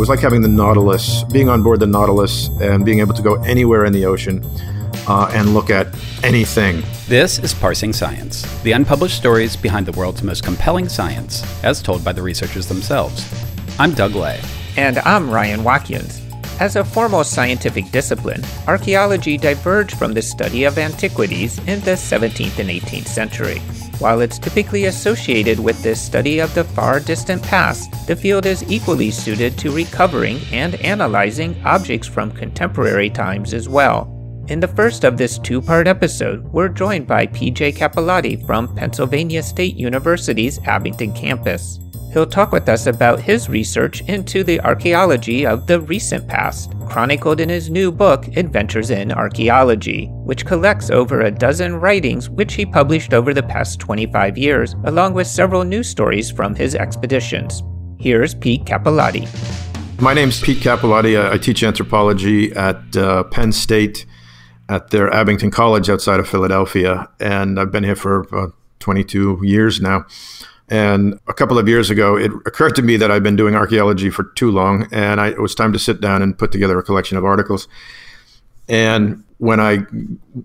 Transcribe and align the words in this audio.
was 0.00 0.08
like 0.08 0.20
having 0.20 0.40
the 0.40 0.48
Nautilus, 0.48 1.24
being 1.24 1.50
on 1.50 1.62
board 1.62 1.78
the 1.78 1.86
Nautilus 1.86 2.48
and 2.62 2.86
being 2.86 3.00
able 3.00 3.12
to 3.12 3.20
go 3.20 3.34
anywhere 3.42 3.84
in 3.84 3.92
the 3.92 4.06
ocean 4.06 4.42
uh, 5.06 5.30
and 5.34 5.52
look 5.52 5.68
at 5.68 5.88
anything. 6.24 6.82
This 7.06 7.38
is 7.38 7.52
Parsing 7.52 7.92
Science, 7.92 8.42
the 8.62 8.72
unpublished 8.72 9.14
stories 9.14 9.56
behind 9.56 9.84
the 9.84 9.92
world's 9.92 10.22
most 10.22 10.42
compelling 10.42 10.88
science, 10.88 11.44
as 11.62 11.82
told 11.82 12.02
by 12.02 12.14
the 12.14 12.22
researchers 12.22 12.66
themselves. 12.66 13.28
I'm 13.78 13.92
Doug 13.92 14.14
Leigh. 14.14 14.40
And 14.78 15.00
I'm 15.00 15.30
Ryan 15.30 15.62
Watkins. 15.64 16.22
As 16.60 16.76
a 16.76 16.84
formal 16.84 17.22
scientific 17.22 17.90
discipline, 17.90 18.42
archaeology 18.66 19.36
diverged 19.36 19.98
from 19.98 20.14
the 20.14 20.22
study 20.22 20.64
of 20.64 20.78
antiquities 20.78 21.58
in 21.68 21.78
the 21.80 21.92
17th 21.92 22.58
and 22.58 22.70
18th 22.70 23.06
century. 23.06 23.60
While 24.00 24.22
it's 24.22 24.38
typically 24.38 24.86
associated 24.86 25.60
with 25.60 25.82
the 25.82 25.94
study 25.94 26.38
of 26.38 26.54
the 26.54 26.64
far 26.64 27.00
distant 27.00 27.42
past, 27.42 27.92
the 28.06 28.16
field 28.16 28.46
is 28.46 28.64
equally 28.72 29.10
suited 29.10 29.58
to 29.58 29.70
recovering 29.70 30.40
and 30.52 30.74
analyzing 30.76 31.54
objects 31.66 32.08
from 32.08 32.30
contemporary 32.30 33.10
times 33.10 33.52
as 33.52 33.68
well. 33.68 34.16
In 34.48 34.58
the 34.58 34.68
first 34.68 35.04
of 35.04 35.18
this 35.18 35.38
two 35.38 35.60
part 35.60 35.86
episode, 35.86 36.42
we're 36.44 36.70
joined 36.70 37.06
by 37.06 37.26
PJ 37.26 37.76
Capelotti 37.76 38.44
from 38.46 38.74
Pennsylvania 38.74 39.42
State 39.42 39.76
University's 39.76 40.58
Abington 40.60 41.12
campus. 41.12 41.78
He'll 42.12 42.26
talk 42.26 42.50
with 42.50 42.68
us 42.68 42.86
about 42.86 43.20
his 43.20 43.48
research 43.48 44.00
into 44.08 44.42
the 44.42 44.60
archaeology 44.62 45.46
of 45.46 45.68
the 45.68 45.80
recent 45.80 46.26
past, 46.26 46.72
chronicled 46.88 47.38
in 47.38 47.48
his 47.48 47.70
new 47.70 47.92
book, 47.92 48.26
Adventures 48.36 48.90
in 48.90 49.12
Archaeology, 49.12 50.06
which 50.24 50.44
collects 50.44 50.90
over 50.90 51.20
a 51.20 51.30
dozen 51.30 51.76
writings 51.76 52.28
which 52.28 52.54
he 52.54 52.66
published 52.66 53.14
over 53.14 53.32
the 53.32 53.44
past 53.44 53.78
25 53.78 54.36
years, 54.36 54.74
along 54.86 55.14
with 55.14 55.28
several 55.28 55.62
news 55.62 55.88
stories 55.88 56.32
from 56.32 56.52
his 56.52 56.74
expeditions. 56.74 57.62
Here's 58.00 58.34
Pete 58.34 58.64
Capelotti. 58.64 59.28
My 60.00 60.12
name's 60.12 60.40
Pete 60.40 60.58
Capelotti. 60.58 61.16
I 61.16 61.38
teach 61.38 61.62
anthropology 61.62 62.50
at 62.54 62.96
uh, 62.96 63.22
Penn 63.24 63.52
State 63.52 64.04
at 64.68 64.90
their 64.90 65.12
Abington 65.14 65.52
College 65.52 65.88
outside 65.88 66.18
of 66.18 66.28
Philadelphia, 66.28 67.08
and 67.20 67.60
I've 67.60 67.70
been 67.70 67.84
here 67.84 67.94
for 67.94 68.26
uh, 68.34 68.48
22 68.80 69.40
years 69.44 69.80
now. 69.80 70.06
And 70.70 71.18
a 71.26 71.34
couple 71.34 71.58
of 71.58 71.68
years 71.68 71.90
ago, 71.90 72.16
it 72.16 72.30
occurred 72.46 72.76
to 72.76 72.82
me 72.82 72.96
that 72.96 73.10
I've 73.10 73.24
been 73.24 73.34
doing 73.34 73.56
archaeology 73.56 74.08
for 74.08 74.24
too 74.36 74.52
long, 74.52 74.88
and 74.92 75.20
I, 75.20 75.28
it 75.28 75.40
was 75.40 75.54
time 75.54 75.72
to 75.72 75.80
sit 75.80 76.00
down 76.00 76.22
and 76.22 76.38
put 76.38 76.52
together 76.52 76.78
a 76.78 76.82
collection 76.82 77.18
of 77.18 77.24
articles. 77.24 77.66
And 78.68 79.24
when 79.38 79.58
I 79.58 79.78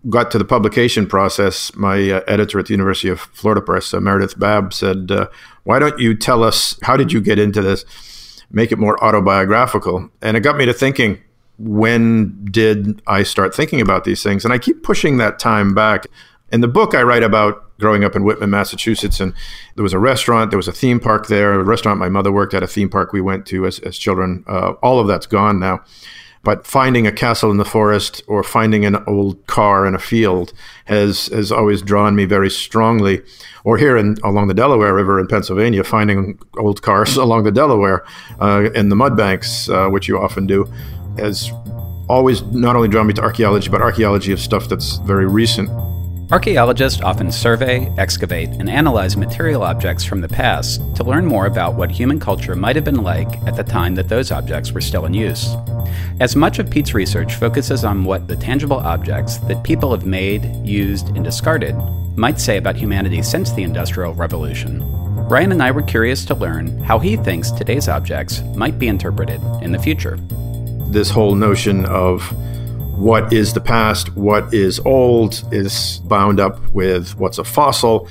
got 0.09 0.31
to 0.31 0.39
the 0.39 0.45
publication 0.45 1.05
process, 1.05 1.75
my 1.75 2.09
uh, 2.09 2.21
editor 2.27 2.57
at 2.57 2.65
the 2.65 2.73
University 2.73 3.07
of 3.07 3.19
Florida 3.19 3.61
Press, 3.61 3.93
uh, 3.93 3.99
Meredith 3.99 4.39
Babb, 4.39 4.73
said, 4.73 5.11
uh, 5.11 5.27
Why 5.63 5.77
don't 5.77 5.99
you 5.99 6.15
tell 6.15 6.43
us 6.43 6.79
how 6.81 6.97
did 6.97 7.13
you 7.13 7.21
get 7.21 7.37
into 7.37 7.61
this? 7.61 7.85
Make 8.49 8.71
it 8.71 8.79
more 8.79 9.01
autobiographical. 9.03 10.09
And 10.23 10.35
it 10.35 10.39
got 10.39 10.57
me 10.57 10.65
to 10.65 10.73
thinking, 10.73 11.19
when 11.59 12.45
did 12.45 13.01
I 13.05 13.23
start 13.23 13.53
thinking 13.53 13.79
about 13.79 14.05
these 14.05 14.23
things? 14.23 14.43
And 14.43 14.53
I 14.53 14.57
keep 14.57 14.81
pushing 14.81 15.17
that 15.17 15.37
time 15.37 15.75
back. 15.75 16.07
In 16.51 16.61
the 16.61 16.67
book, 16.67 16.95
I 16.95 17.03
write 17.03 17.23
about 17.23 17.64
growing 17.79 18.03
up 18.03 18.15
in 18.15 18.23
Whitman, 18.23 18.49
Massachusetts, 18.49 19.19
and 19.19 19.33
there 19.75 19.83
was 19.83 19.93
a 19.93 19.99
restaurant, 19.99 20.51
there 20.51 20.57
was 20.57 20.67
a 20.67 20.73
theme 20.73 20.99
park 20.99 21.27
there, 21.27 21.53
a 21.53 21.63
restaurant 21.63 21.99
my 21.99 22.09
mother 22.09 22.31
worked 22.31 22.53
at, 22.53 22.63
a 22.63 22.67
theme 22.67 22.89
park 22.89 23.13
we 23.13 23.21
went 23.21 23.45
to 23.47 23.65
as, 23.65 23.79
as 23.79 23.97
children. 23.97 24.43
Uh, 24.47 24.71
all 24.81 24.99
of 24.99 25.07
that's 25.07 25.25
gone 25.25 25.59
now. 25.59 25.83
But 26.45 26.67
finding 26.67 27.07
a 27.07 27.11
castle 27.11 27.49
in 27.49 27.57
the 27.57 27.65
forest 27.65 28.21
or 28.27 28.43
finding 28.43 28.85
an 28.85 28.97
old 29.07 29.47
car 29.47 29.87
in 29.87 29.95
a 29.95 29.99
field 29.99 30.53
has 30.85 31.25
has 31.27 31.51
always 31.51 31.81
drawn 31.81 32.15
me 32.15 32.25
very 32.25 32.51
strongly. 32.51 33.23
Or 33.63 33.79
here 33.79 33.97
in 33.97 34.17
along 34.23 34.47
the 34.47 34.53
Delaware 34.53 34.93
River 34.93 35.19
in 35.19 35.25
Pennsylvania, 35.25 35.83
finding 35.83 36.37
old 36.59 36.83
cars 36.83 37.17
along 37.25 37.45
the 37.45 37.51
Delaware 37.51 38.05
uh, 38.39 38.69
in 38.75 38.89
the 38.89 38.95
mud 38.95 39.17
banks, 39.17 39.67
uh, 39.69 39.89
which 39.89 40.07
you 40.07 40.19
often 40.19 40.45
do, 40.45 40.71
has 41.17 41.51
always 42.07 42.43
not 42.43 42.75
only 42.75 42.89
drawn 42.89 43.07
me 43.07 43.15
to 43.15 43.23
archaeology, 43.23 43.69
but 43.69 43.81
archaeology 43.81 44.31
of 44.31 44.39
stuff 44.39 44.69
that's 44.69 44.97
very 44.97 45.25
recent. 45.25 45.67
Archaeologists 46.31 47.01
often 47.01 47.31
survey, 47.31 47.87
excavate, 47.99 48.49
and 48.49 48.67
analyze 48.67 49.15
material 49.15 49.61
objects 49.61 50.03
from 50.03 50.21
the 50.21 50.27
past 50.27 50.81
to 50.95 51.03
learn 51.03 51.23
more 51.23 51.45
about 51.45 51.75
what 51.75 51.91
human 51.91 52.19
culture 52.19 52.55
might 52.55 52.75
have 52.75 52.83
been 52.83 53.03
like 53.03 53.37
at 53.45 53.55
the 53.55 53.63
time 53.63 53.93
that 53.93 54.09
those 54.09 54.31
objects 54.31 54.71
were 54.71 54.81
still 54.81 55.05
in 55.05 55.13
use. 55.13 55.53
As 56.19 56.35
much 56.35 56.57
of 56.57 56.67
Pete's 56.67 56.95
research 56.95 57.35
focuses 57.35 57.83
on 57.83 58.05
what 58.05 58.27
the 58.27 58.35
tangible 58.35 58.79
objects 58.79 59.37
that 59.37 59.63
people 59.63 59.91
have 59.91 60.07
made, 60.07 60.45
used, 60.65 61.09
and 61.09 61.23
discarded 61.23 61.75
might 62.17 62.39
say 62.39 62.57
about 62.57 62.75
humanity 62.75 63.21
since 63.21 63.51
the 63.51 63.61
Industrial 63.61 64.15
Revolution, 64.15 64.81
Ryan 65.29 65.51
and 65.51 65.61
I 65.61 65.69
were 65.69 65.83
curious 65.83 66.25
to 66.25 66.33
learn 66.33 66.79
how 66.79 66.97
he 66.97 67.17
thinks 67.17 67.51
today's 67.51 67.87
objects 67.87 68.41
might 68.55 68.79
be 68.79 68.87
interpreted 68.87 69.41
in 69.61 69.71
the 69.71 69.79
future. 69.79 70.17
This 70.87 71.11
whole 71.11 71.35
notion 71.35 71.85
of 71.85 72.21
what 72.95 73.33
is 73.33 73.53
the 73.53 73.61
past, 73.61 74.15
what 74.15 74.53
is 74.53 74.79
old, 74.79 75.43
is 75.51 75.99
bound 76.05 76.39
up 76.39 76.65
with 76.69 77.15
what's 77.17 77.37
a 77.37 77.43
fossil, 77.43 78.07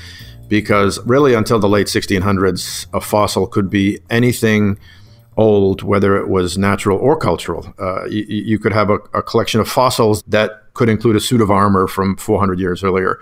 because 0.48 1.04
really 1.06 1.34
until 1.34 1.58
the 1.58 1.68
late 1.68 1.86
1600s, 1.86 2.86
a 2.92 3.00
fossil 3.00 3.46
could 3.46 3.70
be 3.70 3.98
anything 4.10 4.78
old, 5.36 5.82
whether 5.82 6.16
it 6.16 6.28
was 6.28 6.58
natural 6.58 6.98
or 6.98 7.16
cultural. 7.16 7.74
Uh, 7.78 8.04
you, 8.04 8.24
you, 8.28 8.58
could 8.58 8.72
have 8.72 8.90
a, 8.90 8.98
a, 9.14 9.22
collection 9.22 9.60
of 9.60 9.68
fossils 9.68 10.22
that 10.28 10.62
could 10.74 10.88
include 10.88 11.16
a 11.16 11.20
suit 11.20 11.40
of 11.40 11.50
armor 11.50 11.88
from 11.88 12.16
400 12.16 12.60
years 12.60 12.84
earlier, 12.84 13.18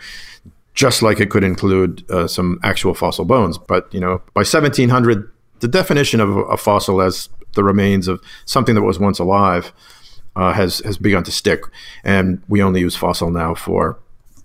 just 0.75 1.01
like 1.01 1.21
it 1.21 1.31
could 1.31 1.45
include 1.45 2.05
uh, 2.11 2.27
some 2.27 2.59
actual 2.65 2.93
fossil 2.93 3.25
bones. 3.25 3.57
But 3.57 3.93
you 3.95 4.01
know, 4.01 4.21
by 4.35 4.41
1700, 4.41 5.31
the 5.61 5.69
definition 5.69 6.21
of 6.21 6.37
a 6.37 6.57
fossil 6.57 7.01
as 7.01 7.29
the 7.55 7.63
remains 7.63 8.09
of 8.09 8.21
something 8.47 8.75
that 8.75 8.83
was 8.83 8.99
once 8.99 9.19
alive 9.19 9.73
uh, 10.37 10.53
has 10.53 10.79
has 10.81 10.97
begun 10.97 11.25
to 11.25 11.33
stick, 11.33 11.63
and 12.05 12.43
we 12.49 12.63
only 12.63 12.81
use 12.81 12.97
fossil 12.97 13.31
now 13.31 13.55
for 13.55 13.99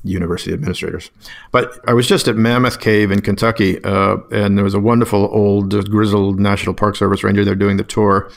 university 0.03 0.53
administrators. 0.53 1.11
But 1.51 1.79
I 1.87 1.93
was 1.93 2.07
just 2.07 2.27
at 2.27 2.35
Mammoth 2.35 2.79
Cave 2.79 3.11
in 3.11 3.21
Kentucky, 3.21 3.83
uh, 3.83 4.17
and 4.31 4.57
there 4.57 4.63
was 4.63 4.73
a 4.73 4.79
wonderful 4.79 5.29
old 5.31 5.89
grizzled 5.89 6.39
National 6.39 6.73
Park 6.73 6.95
Service 6.95 7.23
ranger 7.23 7.43
there 7.43 7.55
doing 7.55 7.77
the 7.77 7.83
tour, 7.83 8.29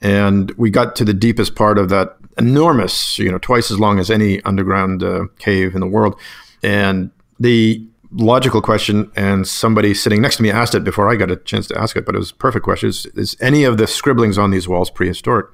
and 0.00 0.50
we 0.52 0.70
got 0.70 0.96
to 0.96 1.04
the 1.04 1.14
deepest 1.14 1.54
part 1.54 1.78
of 1.78 1.88
that 1.88 2.16
enormous, 2.38 3.18
you 3.18 3.30
know, 3.30 3.38
twice 3.38 3.70
as 3.70 3.78
long 3.78 3.98
as 3.98 4.10
any 4.10 4.42
underground 4.42 5.02
uh, 5.02 5.26
cave 5.38 5.74
in 5.74 5.80
the 5.80 5.86
world, 5.86 6.18
and 6.62 7.10
the 7.38 7.86
logical 8.12 8.62
question, 8.62 9.10
and 9.16 9.46
somebody 9.46 9.92
sitting 9.92 10.22
next 10.22 10.36
to 10.36 10.42
me 10.42 10.50
asked 10.50 10.74
it 10.74 10.84
before 10.84 11.10
I 11.10 11.16
got 11.16 11.30
a 11.30 11.36
chance 11.36 11.66
to 11.68 11.78
ask 11.78 11.96
it, 11.96 12.06
but 12.06 12.14
it 12.14 12.18
was 12.18 12.30
a 12.30 12.34
perfect 12.34 12.64
question: 12.64 12.88
is, 12.88 13.06
is 13.14 13.36
any 13.40 13.64
of 13.64 13.78
the 13.78 13.86
scribblings 13.86 14.38
on 14.38 14.50
these 14.50 14.68
walls 14.68 14.90
prehistoric? 14.90 15.46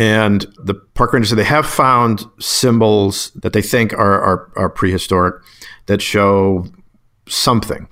And 0.00 0.46
the 0.56 0.72
park 0.94 1.12
rangers 1.12 1.28
said 1.28 1.36
they 1.36 1.44
have 1.44 1.66
found 1.66 2.24
symbols 2.38 3.32
that 3.32 3.52
they 3.52 3.60
think 3.60 3.92
are, 3.92 4.18
are, 4.22 4.50
are 4.56 4.70
prehistoric 4.70 5.42
that 5.86 6.00
show 6.00 6.64
something. 7.28 7.86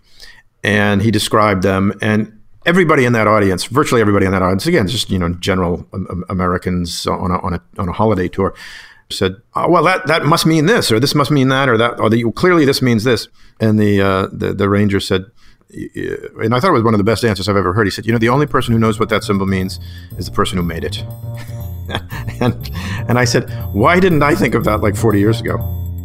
And 0.65 1.03
he 1.03 1.11
described 1.11 1.63
them. 1.63 1.93
And 2.01 2.41
everybody 2.65 3.05
in 3.05 3.13
that 3.13 3.27
audience, 3.27 3.67
virtually 3.67 4.01
everybody 4.01 4.25
in 4.25 4.33
that 4.33 4.41
audience, 4.41 4.67
again, 4.67 4.89
just 4.89 5.11
you 5.11 5.19
know, 5.19 5.35
general 5.35 5.87
Americans 6.31 7.07
on 7.07 7.31
a, 7.31 7.39
on 7.41 7.53
a, 7.53 7.63
on 7.77 7.91
a 7.91 7.93
holiday 7.93 8.27
tour, 8.27 8.55
said, 9.11 9.37
oh, 9.55 9.69
"Well, 9.69 9.85
that, 9.85 10.07
that 10.07 10.25
must 10.25 10.47
mean 10.47 10.65
this, 10.65 10.91
or 10.91 10.99
this 10.99 11.15
must 11.15 11.31
mean 11.31 11.49
that, 11.49 11.69
or 11.69 11.77
that, 11.77 12.01
or 12.01 12.09
the, 12.09 12.31
clearly 12.33 12.65
this 12.65 12.81
means 12.81 13.05
this." 13.05 13.29
And 13.61 13.79
the, 13.79 14.01
uh, 14.01 14.29
the 14.33 14.55
the 14.55 14.69
ranger 14.69 15.01
said, 15.01 15.27
and 15.71 16.55
I 16.55 16.61
thought 16.61 16.71
it 16.71 16.73
was 16.73 16.83
one 16.83 16.95
of 16.95 16.99
the 16.99 17.05
best 17.05 17.25
answers 17.25 17.49
I've 17.49 17.57
ever 17.57 17.73
heard. 17.75 17.87
He 17.87 17.91
said, 17.91 18.07
"You 18.07 18.13
know, 18.13 18.19
the 18.19 18.29
only 18.29 18.47
person 18.47 18.73
who 18.73 18.79
knows 18.79 18.99
what 18.99 19.09
that 19.09 19.25
symbol 19.25 19.47
means 19.47 19.79
is 20.19 20.27
the 20.27 20.33
person 20.33 20.57
who 20.59 20.63
made 20.63 20.85
it." 20.85 21.05
and, 22.41 22.71
and 23.09 23.19
I 23.19 23.25
said, 23.25 23.51
why 23.73 24.01
didn't 24.01 24.23
I 24.23 24.35
think 24.35 24.55
of 24.55 24.65
that 24.65 24.81
like 24.81 24.97
40 24.97 25.19
years 25.19 25.41
ago? 25.41 25.57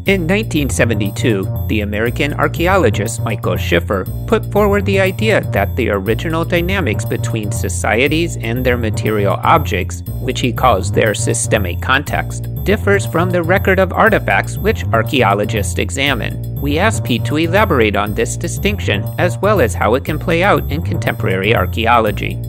In 0.06 0.24
1972, 0.24 1.68
the 1.70 1.80
American 1.80 2.34
archaeologist 2.34 3.22
Michael 3.22 3.56
Schiffer 3.56 4.04
put 4.28 4.52
forward 4.52 4.86
the 4.86 5.00
idea 5.00 5.40
that 5.52 5.74
the 5.78 5.92
original 5.92 6.44
dynamics 6.44 7.06
between 7.06 7.54
societies 7.54 8.36
and 8.36 8.66
their 8.66 8.76
material 8.76 9.40
objects, 9.44 10.04
which 10.20 10.42
he 10.42 10.52
calls 10.52 10.92
their 10.92 11.14
systemic 11.14 11.82
context, 11.82 12.54
differs 12.66 13.06
from 13.06 13.30
the 13.30 13.44
record 13.44 13.80
of 13.80 13.94
artifacts 13.94 14.58
which 14.58 14.84
archaeologists 14.88 15.80
examine. 15.80 16.54
We 16.60 16.80
asked 16.80 17.06
Pete 17.06 17.24
to 17.26 17.38
elaborate 17.38 17.96
on 17.96 18.14
this 18.14 18.36
distinction 18.36 19.06
as 19.18 19.38
well 19.38 19.62
as 19.62 19.74
how 19.74 19.96
it 19.96 20.04
can 20.04 20.20
play 20.20 20.44
out 20.44 20.70
in 20.70 20.82
contemporary 20.82 21.56
archaeology. 21.56 22.42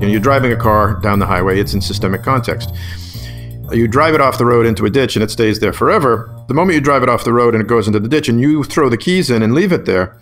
You 0.00 0.06
know, 0.06 0.12
you're 0.12 0.20
driving 0.20 0.50
a 0.50 0.56
car 0.56 0.94
down 1.00 1.18
the 1.18 1.26
highway, 1.26 1.60
it's 1.60 1.74
in 1.74 1.82
systemic 1.82 2.22
context. 2.22 2.72
You 3.70 3.86
drive 3.86 4.14
it 4.14 4.22
off 4.22 4.38
the 4.38 4.46
road 4.46 4.64
into 4.64 4.86
a 4.86 4.90
ditch 4.90 5.14
and 5.14 5.22
it 5.22 5.30
stays 5.30 5.60
there 5.60 5.74
forever. 5.74 6.34
The 6.48 6.54
moment 6.54 6.74
you 6.74 6.80
drive 6.80 7.02
it 7.02 7.10
off 7.10 7.22
the 7.22 7.34
road 7.34 7.54
and 7.54 7.62
it 7.62 7.66
goes 7.66 7.86
into 7.86 8.00
the 8.00 8.08
ditch 8.08 8.26
and 8.26 8.40
you 8.40 8.64
throw 8.64 8.88
the 8.88 8.96
keys 8.96 9.30
in 9.30 9.42
and 9.42 9.54
leave 9.54 9.72
it 9.72 9.84
there, 9.84 10.18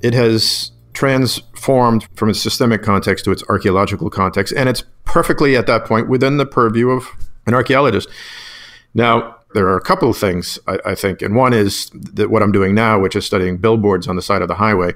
it 0.00 0.14
has 0.14 0.72
transformed 0.94 2.08
from 2.14 2.30
its 2.30 2.40
systemic 2.40 2.82
context 2.82 3.26
to 3.26 3.30
its 3.30 3.44
archaeological 3.50 4.08
context. 4.08 4.54
And 4.56 4.66
it's 4.66 4.82
perfectly 5.04 5.56
at 5.56 5.66
that 5.66 5.84
point 5.84 6.08
within 6.08 6.38
the 6.38 6.46
purview 6.46 6.88
of 6.88 7.06
an 7.46 7.52
archaeologist. 7.52 8.08
Now, 8.94 9.36
there 9.52 9.66
are 9.68 9.76
a 9.76 9.82
couple 9.82 10.08
of 10.08 10.16
things 10.16 10.58
I, 10.66 10.78
I, 10.86 10.94
think, 10.94 11.20
and 11.20 11.36
one 11.36 11.52
is 11.52 11.90
that 11.92 12.30
what 12.30 12.42
I'm 12.42 12.52
doing 12.52 12.74
now, 12.74 12.98
which 12.98 13.14
is 13.14 13.26
studying 13.26 13.58
billboards 13.58 14.08
on 14.08 14.16
the 14.16 14.22
side 14.22 14.40
of 14.40 14.48
the 14.48 14.54
highway. 14.54 14.94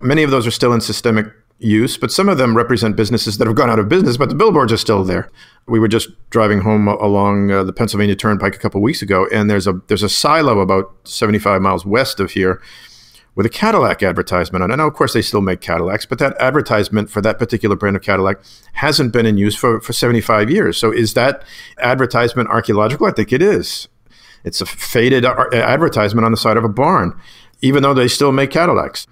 Many 0.00 0.24
of 0.24 0.32
those 0.32 0.48
are 0.48 0.50
still 0.50 0.72
in 0.72 0.80
systemic 0.80 1.28
use, 1.58 1.96
but 1.96 2.12
some 2.12 2.28
of 2.28 2.38
them 2.38 2.56
represent 2.56 2.96
businesses 2.96 3.38
that 3.38 3.46
have 3.46 3.56
gone 3.56 3.70
out 3.70 3.78
of 3.78 3.88
business, 3.88 4.16
but 4.16 4.28
the 4.28 4.34
billboards 4.34 4.72
are 4.72 4.76
still 4.76 5.04
there. 5.04 5.30
We 5.66 5.80
were 5.80 5.88
just 5.88 6.08
driving 6.30 6.60
home 6.60 6.88
along 6.88 7.50
uh, 7.50 7.64
the 7.64 7.72
Pennsylvania 7.72 8.14
Turnpike 8.14 8.54
a 8.54 8.58
couple 8.58 8.80
weeks 8.80 9.02
ago, 9.02 9.26
and 9.32 9.50
there's 9.50 9.66
a 9.66 9.80
there's 9.88 10.02
a 10.02 10.08
silo 10.08 10.60
about 10.60 10.94
75 11.04 11.60
miles 11.60 11.84
west 11.84 12.20
of 12.20 12.32
here 12.32 12.62
with 13.34 13.46
a 13.46 13.50
Cadillac 13.50 14.02
advertisement 14.02 14.64
on 14.64 14.70
it. 14.72 14.76
Now, 14.76 14.88
of 14.88 14.94
course, 14.94 15.12
they 15.12 15.22
still 15.22 15.40
make 15.40 15.60
Cadillacs, 15.60 16.06
but 16.06 16.18
that 16.18 16.36
advertisement 16.40 17.08
for 17.08 17.20
that 17.20 17.38
particular 17.38 17.76
brand 17.76 17.94
of 17.94 18.02
Cadillac 18.02 18.40
hasn't 18.72 19.12
been 19.12 19.26
in 19.26 19.38
use 19.38 19.54
for, 19.54 19.80
for 19.80 19.92
75 19.92 20.50
years. 20.50 20.76
So 20.76 20.90
is 20.90 21.14
that 21.14 21.44
advertisement 21.78 22.48
archaeological? 22.48 23.06
I 23.06 23.12
think 23.12 23.32
it 23.32 23.40
is. 23.40 23.86
It's 24.42 24.60
a 24.60 24.66
faded 24.66 25.24
advertisement 25.24 26.24
on 26.24 26.32
the 26.32 26.36
side 26.36 26.56
of 26.56 26.64
a 26.64 26.68
barn, 26.68 27.16
even 27.60 27.84
though 27.84 27.94
they 27.94 28.08
still 28.08 28.32
make 28.32 28.50
Cadillacs. 28.50 29.06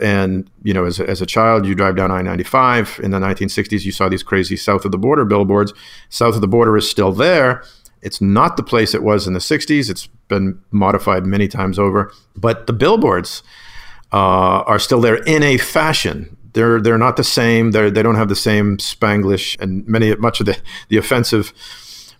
And, 0.00 0.50
you 0.62 0.72
know, 0.72 0.84
as 0.84 0.98
a, 0.98 1.08
as 1.08 1.20
a 1.20 1.26
child, 1.26 1.66
you 1.66 1.74
drive 1.74 1.96
down 1.96 2.10
I 2.10 2.22
95. 2.22 3.00
In 3.02 3.10
the 3.10 3.18
1960s, 3.18 3.84
you 3.84 3.92
saw 3.92 4.08
these 4.08 4.22
crazy 4.22 4.56
south 4.56 4.84
of 4.84 4.92
the 4.92 4.98
border 4.98 5.24
billboards. 5.24 5.72
South 6.08 6.34
of 6.34 6.40
the 6.40 6.48
border 6.48 6.76
is 6.76 6.88
still 6.88 7.12
there. 7.12 7.62
It's 8.02 8.20
not 8.20 8.56
the 8.56 8.62
place 8.62 8.94
it 8.94 9.02
was 9.02 9.26
in 9.26 9.34
the 9.34 9.40
60s. 9.40 9.90
It's 9.90 10.06
been 10.28 10.60
modified 10.70 11.26
many 11.26 11.48
times 11.48 11.78
over. 11.78 12.12
But 12.34 12.66
the 12.66 12.72
billboards 12.72 13.42
uh, 14.12 14.64
are 14.66 14.78
still 14.78 15.02
there 15.02 15.22
in 15.24 15.42
a 15.42 15.58
fashion. 15.58 16.36
They're, 16.54 16.80
they're 16.80 16.98
not 16.98 17.16
the 17.16 17.24
same. 17.24 17.72
They're, 17.72 17.90
they 17.90 18.02
don't 18.02 18.16
have 18.16 18.28
the 18.28 18.34
same 18.34 18.78
Spanglish, 18.78 19.60
and 19.60 19.86
many 19.86 20.14
much 20.16 20.40
of 20.40 20.46
the, 20.46 20.58
the 20.88 20.96
offensive 20.96 21.52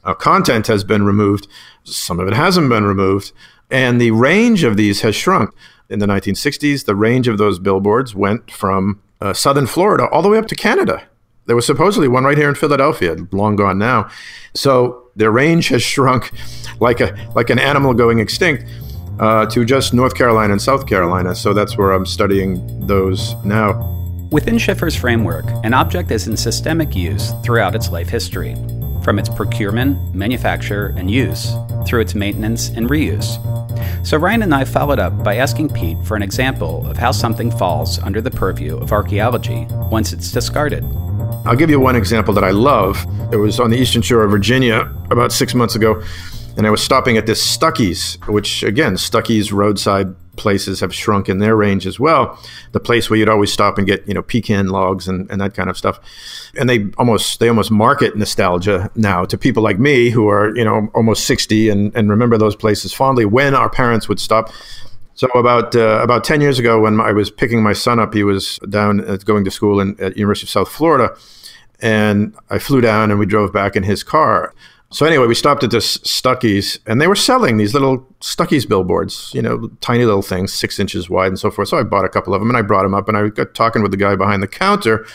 uh, 0.04 0.14
content 0.14 0.66
has 0.66 0.84
been 0.84 1.04
removed. 1.04 1.48
Some 1.84 2.20
of 2.20 2.28
it 2.28 2.34
hasn't 2.34 2.68
been 2.68 2.84
removed. 2.84 3.32
And 3.70 4.00
the 4.00 4.10
range 4.10 4.64
of 4.64 4.76
these 4.76 5.00
has 5.00 5.16
shrunk 5.16 5.54
in 5.90 5.98
the 5.98 6.06
1960s, 6.06 6.86
the 6.86 6.94
range 6.94 7.28
of 7.28 7.38
those 7.38 7.58
billboards 7.58 8.14
went 8.14 8.50
from 8.50 9.02
uh, 9.20 9.32
southern 9.32 9.66
Florida 9.66 10.08
all 10.10 10.22
the 10.22 10.28
way 10.28 10.38
up 10.38 10.46
to 10.46 10.54
Canada. 10.54 11.02
There 11.46 11.56
was 11.56 11.66
supposedly 11.66 12.06
one 12.06 12.24
right 12.24 12.38
here 12.38 12.48
in 12.48 12.54
Philadelphia, 12.54 13.16
long 13.32 13.56
gone 13.56 13.78
now. 13.78 14.08
So 14.54 15.10
their 15.16 15.30
range 15.30 15.68
has 15.68 15.82
shrunk 15.82 16.30
like 16.80 17.00
a 17.00 17.16
like 17.34 17.50
an 17.50 17.58
animal 17.58 17.92
going 17.92 18.20
extinct 18.20 18.64
uh, 19.18 19.46
to 19.46 19.64
just 19.64 19.92
North 19.92 20.14
Carolina 20.14 20.52
and 20.52 20.62
South 20.62 20.86
Carolina. 20.86 21.34
So 21.34 21.52
that's 21.52 21.76
where 21.76 21.92
I'm 21.92 22.06
studying 22.06 22.86
those 22.86 23.34
now. 23.44 23.96
Within 24.30 24.58
Schiffer's 24.58 24.94
framework, 24.94 25.44
an 25.64 25.74
object 25.74 26.12
is 26.12 26.28
in 26.28 26.36
systemic 26.36 26.94
use 26.94 27.32
throughout 27.42 27.74
its 27.74 27.90
life 27.90 28.08
history, 28.08 28.54
from 29.02 29.18
its 29.18 29.28
procurement, 29.28 30.14
manufacture, 30.14 30.94
and 30.96 31.10
use, 31.10 31.52
through 31.86 32.00
its 32.00 32.14
maintenance 32.14 32.68
and 32.70 32.88
reuse. 32.88 33.38
So 34.06 34.16
Ryan 34.16 34.42
and 34.42 34.54
I 34.54 34.64
followed 34.64 34.98
up 34.98 35.22
by 35.22 35.36
asking 35.36 35.70
Pete 35.70 35.98
for 36.04 36.16
an 36.16 36.22
example 36.22 36.86
of 36.86 36.96
how 36.96 37.12
something 37.12 37.50
falls 37.50 37.98
under 37.98 38.20
the 38.20 38.30
purview 38.30 38.76
of 38.76 38.92
archaeology 38.92 39.66
once 39.90 40.12
it's 40.12 40.32
discarded. 40.32 40.84
I'll 41.44 41.56
give 41.56 41.70
you 41.70 41.80
one 41.80 41.96
example 41.96 42.34
that 42.34 42.44
I 42.44 42.50
love. 42.50 43.04
It 43.32 43.36
was 43.36 43.60
on 43.60 43.70
the 43.70 43.78
eastern 43.78 44.02
shore 44.02 44.24
of 44.24 44.30
Virginia 44.30 44.92
about 45.10 45.32
six 45.32 45.54
months 45.54 45.74
ago, 45.74 46.02
and 46.56 46.66
I 46.66 46.70
was 46.70 46.82
stopping 46.82 47.16
at 47.16 47.26
this 47.26 47.42
Stuckey's, 47.42 48.18
which 48.26 48.62
again, 48.62 48.94
Stuckey's 48.94 49.52
roadside 49.52 50.14
places 50.40 50.80
have 50.80 50.92
shrunk 50.92 51.28
in 51.28 51.38
their 51.38 51.54
range 51.54 51.86
as 51.86 52.00
well. 52.00 52.38
The 52.72 52.80
place 52.80 53.08
where 53.08 53.18
you'd 53.18 53.28
always 53.28 53.52
stop 53.52 53.78
and 53.78 53.86
get, 53.86 54.06
you 54.08 54.14
know, 54.14 54.22
pecan 54.22 54.68
logs 54.68 55.06
and, 55.06 55.30
and 55.30 55.40
that 55.40 55.54
kind 55.54 55.70
of 55.70 55.76
stuff. 55.76 56.00
And 56.58 56.68
they 56.68 56.86
almost 56.98 57.38
they 57.38 57.48
almost 57.48 57.70
market 57.70 58.16
nostalgia 58.16 58.90
now 58.96 59.24
to 59.26 59.38
people 59.38 59.62
like 59.62 59.78
me 59.78 60.10
who 60.10 60.28
are, 60.28 60.56
you 60.56 60.64
know, 60.64 60.90
almost 60.94 61.26
60 61.26 61.68
and, 61.68 61.94
and 61.94 62.10
remember 62.10 62.38
those 62.38 62.56
places 62.56 62.92
fondly 62.92 63.24
when 63.24 63.54
our 63.54 63.70
parents 63.70 64.08
would 64.08 64.18
stop. 64.18 64.50
So 65.14 65.28
about 65.34 65.76
uh, 65.76 66.00
about 66.02 66.24
10 66.24 66.40
years 66.40 66.58
ago 66.58 66.80
when 66.80 66.98
I 66.98 67.12
was 67.12 67.30
picking 67.30 67.62
my 67.62 67.74
son 67.74 68.00
up, 68.00 68.14
he 68.14 68.24
was 68.24 68.58
down 68.70 69.06
uh, 69.06 69.16
going 69.16 69.44
to 69.44 69.50
school 69.50 69.78
in, 69.78 70.00
at 70.00 70.16
University 70.16 70.46
of 70.46 70.50
South 70.50 70.70
Florida. 70.70 71.14
And 71.82 72.34
I 72.48 72.58
flew 72.58 72.80
down 72.80 73.10
and 73.10 73.20
we 73.20 73.26
drove 73.26 73.52
back 73.52 73.76
in 73.76 73.82
his 73.82 74.02
car. 74.02 74.54
So 74.92 75.06
anyway, 75.06 75.26
we 75.26 75.36
stopped 75.36 75.62
at 75.62 75.70
this 75.70 75.98
Stuckey's, 75.98 76.80
and 76.84 77.00
they 77.00 77.06
were 77.06 77.14
selling 77.14 77.58
these 77.58 77.74
little 77.74 78.04
Stuckey's 78.20 78.66
billboards, 78.66 79.30
you 79.32 79.40
know, 79.40 79.68
tiny 79.80 80.04
little 80.04 80.22
things, 80.22 80.52
six 80.52 80.80
inches 80.80 81.08
wide 81.08 81.28
and 81.28 81.38
so 81.38 81.48
forth. 81.50 81.68
So 81.68 81.78
I 81.78 81.84
bought 81.84 82.04
a 82.04 82.08
couple 82.08 82.34
of 82.34 82.40
them, 82.40 82.50
and 82.50 82.56
I 82.56 82.62
brought 82.62 82.82
them 82.82 82.94
up, 82.94 83.08
and 83.08 83.16
I 83.16 83.28
got 83.28 83.54
talking 83.54 83.82
with 83.82 83.92
the 83.92 83.96
guy 83.96 84.16
behind 84.16 84.42
the 84.42 84.48
counter, 84.48 85.06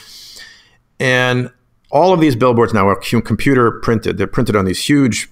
and 0.98 1.52
all 1.92 2.14
of 2.14 2.22
these 2.22 2.38
billboards 2.38 2.74
now 2.74 2.88
are 2.88 2.96
computer 2.96 3.70
printed. 3.72 4.18
They're 4.18 4.28
printed 4.28 4.56
on 4.56 4.64
these 4.64 4.88
huge 4.88 5.30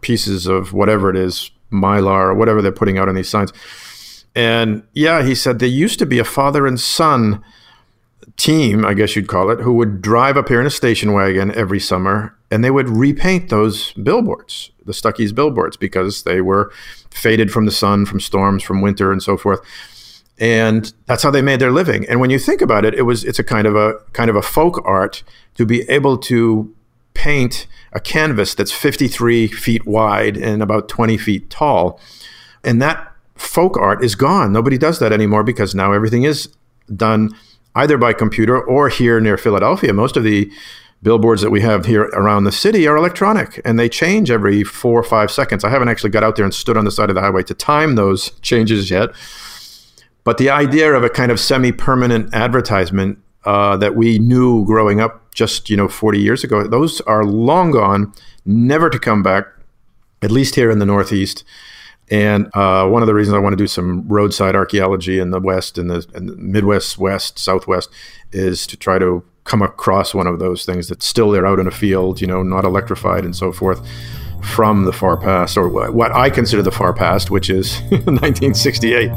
pieces 0.00 0.46
of 0.46 0.72
whatever 0.72 1.08
it 1.08 1.16
is, 1.16 1.50
mylar 1.72 2.26
or 2.26 2.34
whatever 2.34 2.60
they're 2.60 2.72
putting 2.72 2.98
out 2.98 3.08
on 3.08 3.14
these 3.14 3.28
signs. 3.28 3.52
And 4.34 4.82
yeah, 4.92 5.22
he 5.22 5.34
said 5.34 5.58
there 5.58 5.68
used 5.68 5.98
to 6.00 6.06
be 6.06 6.18
a 6.18 6.24
father 6.24 6.66
and 6.66 6.78
son 6.78 7.42
team, 8.36 8.84
I 8.84 8.94
guess 8.94 9.16
you'd 9.16 9.28
call 9.28 9.50
it, 9.50 9.60
who 9.60 9.74
would 9.74 10.02
drive 10.02 10.36
up 10.36 10.48
here 10.48 10.60
in 10.60 10.66
a 10.66 10.70
station 10.70 11.12
wagon 11.12 11.54
every 11.54 11.80
summer 11.80 12.35
and 12.50 12.62
they 12.62 12.70
would 12.70 12.88
repaint 12.88 13.48
those 13.50 13.92
billboards, 13.92 14.70
the 14.84 14.92
Stuckey's 14.92 15.32
billboards, 15.32 15.76
because 15.76 16.22
they 16.22 16.40
were 16.40 16.72
faded 17.10 17.50
from 17.50 17.64
the 17.64 17.72
sun, 17.72 18.06
from 18.06 18.20
storms, 18.20 18.62
from 18.62 18.80
winter, 18.80 19.10
and 19.10 19.22
so 19.22 19.36
forth. 19.36 19.60
And 20.38 20.92
that's 21.06 21.22
how 21.22 21.30
they 21.30 21.42
made 21.42 21.60
their 21.60 21.72
living. 21.72 22.06
And 22.08 22.20
when 22.20 22.30
you 22.30 22.38
think 22.38 22.60
about 22.60 22.84
it, 22.84 22.94
it 22.94 23.02
was 23.02 23.24
it's 23.24 23.38
a 23.38 23.44
kind 23.44 23.66
of 23.66 23.74
a 23.74 23.94
kind 24.12 24.28
of 24.28 24.36
a 24.36 24.42
folk 24.42 24.82
art 24.84 25.22
to 25.54 25.64
be 25.64 25.88
able 25.88 26.18
to 26.18 26.74
paint 27.14 27.66
a 27.92 28.00
canvas 28.00 28.54
that's 28.54 28.72
53 28.72 29.46
feet 29.48 29.86
wide 29.86 30.36
and 30.36 30.62
about 30.62 30.88
20 30.88 31.16
feet 31.16 31.48
tall. 31.48 31.98
And 32.62 32.82
that 32.82 33.10
folk 33.34 33.78
art 33.78 34.04
is 34.04 34.14
gone. 34.14 34.52
Nobody 34.52 34.76
does 34.76 34.98
that 34.98 35.12
anymore 35.12 35.42
because 35.42 35.74
now 35.74 35.92
everything 35.92 36.24
is 36.24 36.50
done 36.94 37.30
either 37.74 37.96
by 37.96 38.12
computer 38.12 38.60
or 38.60 38.90
here 38.90 39.20
near 39.20 39.38
Philadelphia. 39.38 39.94
Most 39.94 40.16
of 40.16 40.24
the 40.24 40.50
billboards 41.06 41.40
that 41.40 41.50
we 41.50 41.60
have 41.60 41.86
here 41.86 42.10
around 42.14 42.42
the 42.42 42.50
city 42.50 42.84
are 42.88 42.96
electronic 42.96 43.60
and 43.64 43.78
they 43.78 43.88
change 43.88 44.28
every 44.28 44.64
four 44.64 44.98
or 44.98 45.04
five 45.04 45.30
seconds. 45.30 45.62
I 45.62 45.70
haven't 45.70 45.88
actually 45.88 46.10
got 46.10 46.24
out 46.24 46.34
there 46.34 46.44
and 46.44 46.52
stood 46.52 46.76
on 46.76 46.84
the 46.84 46.90
side 46.90 47.10
of 47.10 47.14
the 47.14 47.20
highway 47.20 47.44
to 47.44 47.54
time 47.54 47.94
those 47.94 48.30
changes 48.40 48.90
yet. 48.90 49.10
But 50.24 50.38
the 50.38 50.50
idea 50.50 50.92
of 50.92 51.04
a 51.04 51.08
kind 51.08 51.30
of 51.30 51.38
semi 51.38 51.70
permanent 51.70 52.34
advertisement 52.34 53.20
uh, 53.44 53.76
that 53.76 53.94
we 53.94 54.18
knew 54.18 54.66
growing 54.66 55.00
up 55.00 55.32
just 55.32 55.70
you 55.70 55.76
know 55.76 55.86
40 55.86 56.18
years 56.18 56.42
ago, 56.42 56.66
those 56.66 57.00
are 57.02 57.24
long 57.24 57.70
gone, 57.70 58.12
never 58.44 58.90
to 58.90 58.98
come 58.98 59.22
back, 59.22 59.44
at 60.22 60.32
least 60.32 60.56
here 60.56 60.72
in 60.72 60.80
the 60.80 60.86
Northeast. 60.86 61.44
And 62.10 62.50
uh, 62.52 62.88
one 62.88 63.04
of 63.04 63.06
the 63.06 63.14
reasons 63.14 63.36
I 63.36 63.38
want 63.38 63.52
to 63.52 63.56
do 63.56 63.68
some 63.68 64.08
roadside 64.08 64.56
archaeology 64.56 65.20
in 65.20 65.30
the 65.30 65.38
West, 65.38 65.78
in 65.78 65.86
the, 65.86 66.04
in 66.16 66.26
the 66.26 66.34
Midwest, 66.34 66.98
West, 66.98 67.38
Southwest, 67.38 67.90
is 68.32 68.66
to 68.66 68.76
try 68.76 68.98
to 68.98 69.24
come 69.46 69.62
across 69.62 70.14
one 70.14 70.26
of 70.26 70.38
those 70.38 70.66
things 70.66 70.88
that's 70.88 71.06
still 71.06 71.30
there 71.30 71.46
out 71.46 71.58
in 71.58 71.66
a 71.66 71.70
field, 71.70 72.20
you 72.20 72.26
know, 72.26 72.42
not 72.42 72.64
electrified 72.64 73.24
and 73.24 73.34
so 73.34 73.52
forth, 73.52 73.80
from 74.42 74.84
the 74.84 74.92
far 74.92 75.16
past, 75.16 75.56
or 75.56 75.68
what 75.90 76.12
I 76.12 76.30
consider 76.30 76.62
the 76.62 76.70
far 76.70 76.92
past, 76.92 77.30
which 77.30 77.48
is 77.48 77.80
1968. 77.90 79.10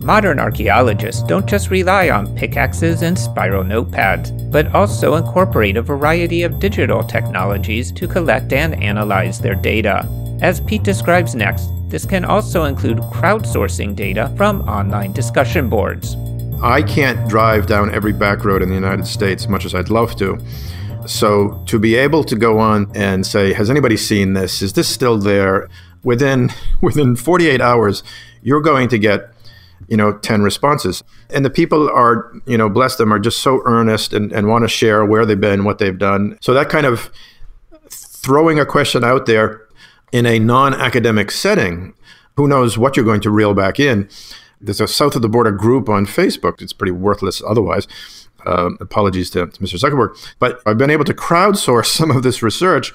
Modern 0.00 0.38
archaeologists 0.38 1.22
don't 1.22 1.46
just 1.46 1.70
rely 1.70 2.10
on 2.10 2.34
pickaxes 2.36 3.00
and 3.00 3.18
spiral 3.18 3.64
notepads, 3.64 4.52
but 4.52 4.74
also 4.74 5.14
incorporate 5.14 5.78
a 5.78 5.82
variety 5.82 6.42
of 6.42 6.58
digital 6.58 7.02
technologies 7.02 7.90
to 7.92 8.06
collect 8.06 8.52
and 8.52 8.74
analyze 8.82 9.40
their 9.40 9.54
data. 9.54 10.06
As 10.42 10.60
Pete 10.60 10.82
describes 10.82 11.34
next, 11.34 11.70
this 11.88 12.04
can 12.04 12.24
also 12.24 12.64
include 12.64 12.98
crowdsourcing 12.98 13.96
data 13.96 14.30
from 14.36 14.68
online 14.68 15.12
discussion 15.12 15.70
boards. 15.70 16.16
I 16.64 16.80
can't 16.80 17.28
drive 17.28 17.66
down 17.66 17.94
every 17.94 18.14
back 18.14 18.42
road 18.42 18.62
in 18.62 18.70
the 18.70 18.74
United 18.74 19.06
States, 19.06 19.46
much 19.48 19.66
as 19.66 19.74
I'd 19.74 19.90
love 19.90 20.16
to. 20.16 20.40
So 21.06 21.62
to 21.66 21.78
be 21.78 21.94
able 21.94 22.24
to 22.24 22.36
go 22.36 22.58
on 22.58 22.90
and 22.94 23.26
say, 23.26 23.52
"Has 23.52 23.68
anybody 23.68 23.98
seen 23.98 24.32
this? 24.32 24.62
Is 24.62 24.72
this 24.72 24.88
still 24.88 25.18
there?" 25.18 25.68
Within 26.02 26.50
within 26.80 27.16
48 27.16 27.60
hours, 27.60 28.02
you're 28.42 28.62
going 28.62 28.88
to 28.88 28.98
get 28.98 29.30
you 29.88 29.98
know 29.98 30.16
10 30.16 30.40
responses 30.40 31.04
and 31.28 31.44
the 31.44 31.50
people 31.50 31.90
are 31.90 32.32
you 32.46 32.56
know 32.56 32.70
bless 32.70 32.96
them 32.96 33.12
are 33.12 33.18
just 33.18 33.40
so 33.40 33.60
earnest 33.66 34.14
and, 34.14 34.32
and 34.32 34.48
want 34.48 34.64
to 34.64 34.68
share 34.68 35.04
where 35.04 35.26
they've 35.26 35.40
been 35.40 35.64
what 35.64 35.76
they've 35.76 35.98
done 35.98 36.38
so 36.40 36.54
that 36.54 36.70
kind 36.70 36.86
of 36.86 37.10
throwing 37.90 38.58
a 38.58 38.64
question 38.64 39.04
out 39.04 39.26
there 39.26 39.60
in 40.10 40.24
a 40.24 40.38
non-academic 40.38 41.30
setting 41.30 41.92
who 42.36 42.48
knows 42.48 42.78
what 42.78 42.96
you're 42.96 43.04
going 43.04 43.20
to 43.20 43.30
reel 43.30 43.52
back 43.52 43.78
in 43.78 44.08
there's 44.64 44.80
a 44.80 44.88
south 44.88 45.14
of 45.14 45.22
the 45.22 45.28
border 45.28 45.52
group 45.52 45.88
on 45.88 46.06
Facebook. 46.06 46.62
It's 46.62 46.72
pretty 46.72 46.92
worthless 46.92 47.42
otherwise. 47.46 47.86
Uh, 48.46 48.70
apologies 48.80 49.30
to, 49.30 49.46
to 49.46 49.60
Mr. 49.60 49.78
Zuckerberg. 49.78 50.34
But 50.38 50.60
I've 50.66 50.78
been 50.78 50.90
able 50.90 51.04
to 51.04 51.14
crowdsource 51.14 51.86
some 51.96 52.10
of 52.10 52.22
this 52.22 52.42
research 52.42 52.92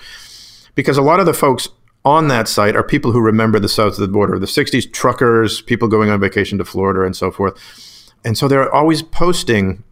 because 0.75 0.97
a 0.97 1.01
lot 1.01 1.19
of 1.19 1.25
the 1.25 1.33
folks 1.33 1.69
on 2.05 2.27
that 2.29 2.47
site 2.47 2.75
are 2.75 2.83
people 2.83 3.11
who 3.11 3.19
remember 3.19 3.59
the 3.59 3.69
south 3.69 3.93
of 3.93 3.99
the 3.99 4.07
border, 4.07 4.39
the 4.39 4.45
60s 4.45 4.91
truckers, 4.91 5.61
people 5.61 5.87
going 5.87 6.09
on 6.09 6.19
vacation 6.19 6.57
to 6.57 6.65
Florida, 6.65 7.01
and 7.03 7.15
so 7.15 7.31
forth. 7.31 8.13
And 8.23 8.37
so 8.37 8.47
they're 8.47 8.73
always 8.73 9.01
posting 9.01 9.83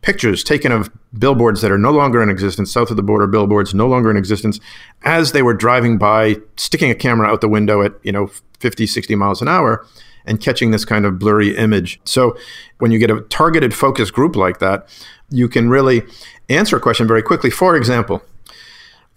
pictures 0.00 0.42
taken 0.42 0.72
of 0.72 0.90
billboards 1.16 1.62
that 1.62 1.70
are 1.70 1.78
no 1.78 1.92
longer 1.92 2.22
in 2.22 2.28
existence, 2.28 2.72
south 2.72 2.90
of 2.90 2.96
the 2.96 3.02
border 3.02 3.28
billboards 3.28 3.72
no 3.72 3.86
longer 3.86 4.10
in 4.10 4.16
existence, 4.16 4.58
as 5.04 5.30
they 5.30 5.42
were 5.42 5.54
driving 5.54 5.96
by, 5.96 6.36
sticking 6.56 6.90
a 6.90 6.94
camera 6.94 7.28
out 7.28 7.40
the 7.40 7.48
window 7.48 7.82
at, 7.82 7.92
you 8.02 8.10
know, 8.10 8.28
50, 8.58 8.86
60 8.86 9.14
miles 9.14 9.40
an 9.40 9.46
hour 9.46 9.86
and 10.26 10.40
catching 10.40 10.70
this 10.70 10.84
kind 10.84 11.04
of 11.04 11.18
blurry 11.18 11.56
image. 11.56 12.00
So 12.04 12.36
when 12.78 12.90
you 12.90 12.98
get 12.98 13.10
a 13.10 13.20
targeted 13.22 13.74
focus 13.74 14.10
group 14.10 14.36
like 14.36 14.58
that, 14.60 14.88
you 15.30 15.48
can 15.48 15.68
really 15.68 16.02
answer 16.48 16.76
a 16.76 16.80
question 16.80 17.06
very 17.06 17.22
quickly. 17.22 17.50
For 17.50 17.76
example, 17.76 18.22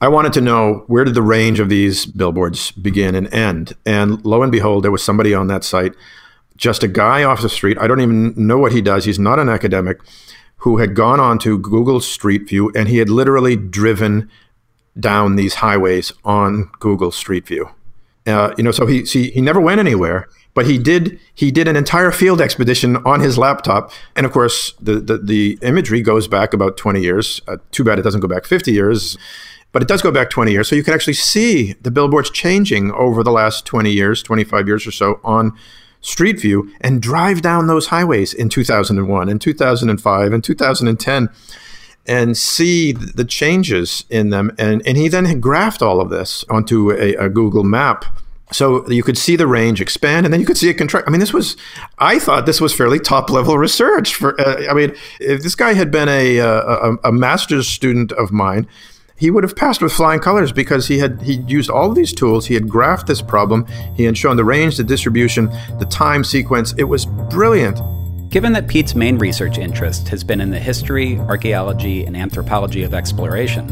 I 0.02 0.08
wanted 0.08 0.34
to 0.34 0.42
know 0.42 0.84
where 0.88 1.04
did 1.04 1.16
the 1.16 1.22
range 1.22 1.60
of 1.60 1.70
these 1.70 2.06
billboards 2.06 2.72
begin 2.72 3.16
and 3.16 3.34
end? 3.34 3.74
And 3.86 4.24
lo 4.26 4.44
and 4.44 4.52
behold, 4.52 4.84
there 4.84 4.92
was 4.92 5.04
somebody 5.04 5.34
on 5.34 5.48
that 5.48 5.64
site, 5.64 5.94
just 6.58 6.84
a 6.84 6.88
guy 6.88 7.24
off 7.24 7.42
the 7.42 7.50
street. 7.50 7.78
I 7.80 7.88
don't 7.88 8.02
even 8.02 8.34
know 8.36 8.58
what 8.58 8.72
he 8.72 8.82
does. 8.82 9.06
He's 9.06 9.20
not 9.20 9.40
an 9.40 9.50
academic 9.50 10.00
who 10.58 10.78
had 10.78 10.96
gone 10.96 11.20
on 11.20 11.38
to 11.40 11.58
Google 11.58 12.02
Street 12.02 12.48
View 12.50 12.72
and 12.76 12.88
he 12.88 12.98
had 12.98 13.10
literally 13.10 13.56
driven 13.56 14.30
down 15.00 15.36
these 15.36 15.56
highways 15.56 16.12
on 16.24 16.72
Google 16.80 17.12
Street 17.12 17.48
View. 17.48 17.70
Uh, 18.26 18.54
you 18.58 18.64
know, 18.64 18.72
so 18.72 18.86
he 18.86 19.06
see, 19.06 19.30
he 19.32 19.42
never 19.42 19.62
went 19.62 19.80
anywhere, 19.80 20.28
but 20.56 20.66
he 20.66 20.80
did 20.80 21.20
he 21.36 21.52
did 21.52 21.68
an 21.68 21.76
entire 21.76 22.12
field 22.12 22.42
expedition 22.42 22.98
on 23.06 23.20
his 23.20 23.38
laptop, 23.38 23.92
and 24.16 24.26
of 24.26 24.32
course 24.32 24.74
the 24.82 24.96
the, 24.96 25.20
the 25.20 25.60
imagery 25.62 26.02
goes 26.02 26.28
back 26.28 26.54
about 26.54 26.78
twenty 26.78 27.02
years. 27.02 27.42
Uh, 27.48 27.58
too 27.70 27.84
bad 27.84 28.00
it 28.00 28.02
doesn't 28.02 28.22
go 28.22 28.28
back 28.28 28.46
fifty 28.46 28.72
years, 28.72 29.18
but 29.72 29.84
it 29.84 29.88
does 29.88 30.02
go 30.02 30.12
back 30.12 30.32
twenty 30.32 30.54
years. 30.54 30.68
So 30.68 30.76
you 30.76 30.84
can 30.84 30.96
actually 30.96 31.14
see 31.14 31.74
the 31.74 31.92
billboards 31.92 32.32
changing 32.32 32.92
over 32.94 33.22
the 33.22 33.32
last 33.32 33.66
twenty 33.66 33.92
years, 33.92 34.24
twenty 34.24 34.44
five 34.44 34.66
years 34.66 34.88
or 34.88 34.92
so 34.92 35.20
on 35.24 35.56
Street 36.02 36.40
View, 36.40 36.72
and 36.82 37.02
drive 37.02 37.42
down 37.42 37.68
those 37.68 37.88
highways 37.88 38.34
in 38.34 38.50
two 38.50 38.64
thousand 38.64 38.98
and 38.98 39.10
one, 39.10 39.30
and 39.30 39.40
two 39.40 39.54
thousand 39.54 39.90
and 39.90 40.02
five, 40.02 40.34
and 40.34 40.44
two 40.44 40.56
thousand 40.56 40.88
and 40.88 41.00
ten 41.00 41.30
and 42.08 42.38
see 42.38 42.92
the 42.92 43.26
changes 43.26 44.06
in 44.12 44.30
them. 44.30 44.52
And, 44.60 44.86
and 44.86 44.96
he 44.96 45.08
then 45.08 45.26
graphed 45.42 45.82
all 45.82 46.00
of 46.00 46.12
this 46.12 46.46
onto 46.52 46.92
a, 46.92 47.16
a 47.16 47.30
Google 47.30 47.64
map. 47.64 48.06
So 48.56 48.90
you 48.90 49.04
could 49.04 49.18
see 49.18 49.36
the 49.36 49.48
range 49.48 49.82
expand, 49.82 50.26
and 50.26 50.32
then 50.32 50.40
you 50.40 50.46
could 50.48 50.56
see 50.56 50.70
it 50.70 50.76
contract. 50.76 51.10
I 51.10 51.12
mean, 51.12 51.20
this 51.20 51.34
was, 51.34 51.58
I 52.00 52.20
thought 52.20 52.46
this 52.46 52.62
was 52.62 52.74
fairly 52.74 53.00
top 53.00 53.30
level 53.30 53.58
research. 53.58 54.16
For 54.16 54.40
uh, 54.40 54.72
I 54.72 54.74
mean, 54.74 54.96
if 55.20 55.44
this 55.44 55.56
guy 55.56 55.74
had 55.74 55.92
been 55.92 56.08
a, 56.08 56.38
a, 56.38 56.96
a 57.04 57.12
master's 57.12 57.68
student 57.68 58.14
of 58.14 58.32
mine, 58.32 58.66
he 59.18 59.30
would 59.30 59.44
have 59.44 59.58
passed 59.58 59.82
with 59.82 59.92
flying 59.92 60.22
colors 60.22 60.54
because 60.54 60.88
he 60.88 61.00
had 61.00 61.22
he 61.22 61.34
used 61.48 61.70
all 61.70 61.90
of 61.90 61.96
these 61.96 62.14
tools. 62.14 62.46
He 62.46 62.54
had 62.54 62.70
graphed 62.70 63.08
this 63.08 63.22
problem. 63.22 63.66
He 63.94 64.06
had 64.06 64.18
shown 64.18 64.38
the 64.38 64.46
range, 64.46 64.78
the 64.78 64.86
distribution, 64.86 65.48
the 65.78 65.88
time 65.90 66.24
sequence. 66.24 66.74
It 66.78 66.86
was 66.86 67.06
brilliant. 67.06 67.78
Given 68.36 68.52
that 68.52 68.68
Pete's 68.68 68.96
main 68.96 69.18
research 69.18 69.58
interest 69.58 70.10
has 70.10 70.22
been 70.22 70.42
in 70.42 70.52
the 70.52 70.60
history, 70.60 71.18
archaeology, 71.20 72.04
and 72.04 72.18
anthropology 72.18 72.84
of 72.84 72.94
exploration, 72.94 73.72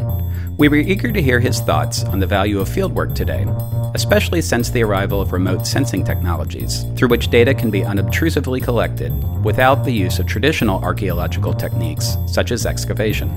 we 0.55 0.70
were 0.70 0.77
eager 0.77 1.12
to 1.12 1.22
hear 1.22 1.41
his 1.41 1.60
thoughts 1.60 2.05
on 2.05 2.20
the 2.20 2.25
value 2.25 2.62
of 2.62 2.70
fieldwork 2.70 3.13
today, 3.13 3.46
especially 3.93 4.41
since 4.41 4.70
the 4.70 4.82
arrival 4.82 5.20
of 5.20 5.34
remote 5.34 5.67
sensing 5.67 6.05
technologies, 6.05 6.86
through 6.96 7.10
which 7.10 7.27
data 7.27 7.53
can 7.53 7.72
be 7.72 7.84
unobtrusively 7.84 8.63
collected 8.63 9.12
without 9.43 9.84
the 9.84 9.91
use 9.91 10.17
of 10.17 10.27
traditional 10.27 10.82
archaeological 10.82 11.53
techniques, 11.53 12.15
such 12.25 12.50
as 12.50 12.65
excavation. 12.65 13.29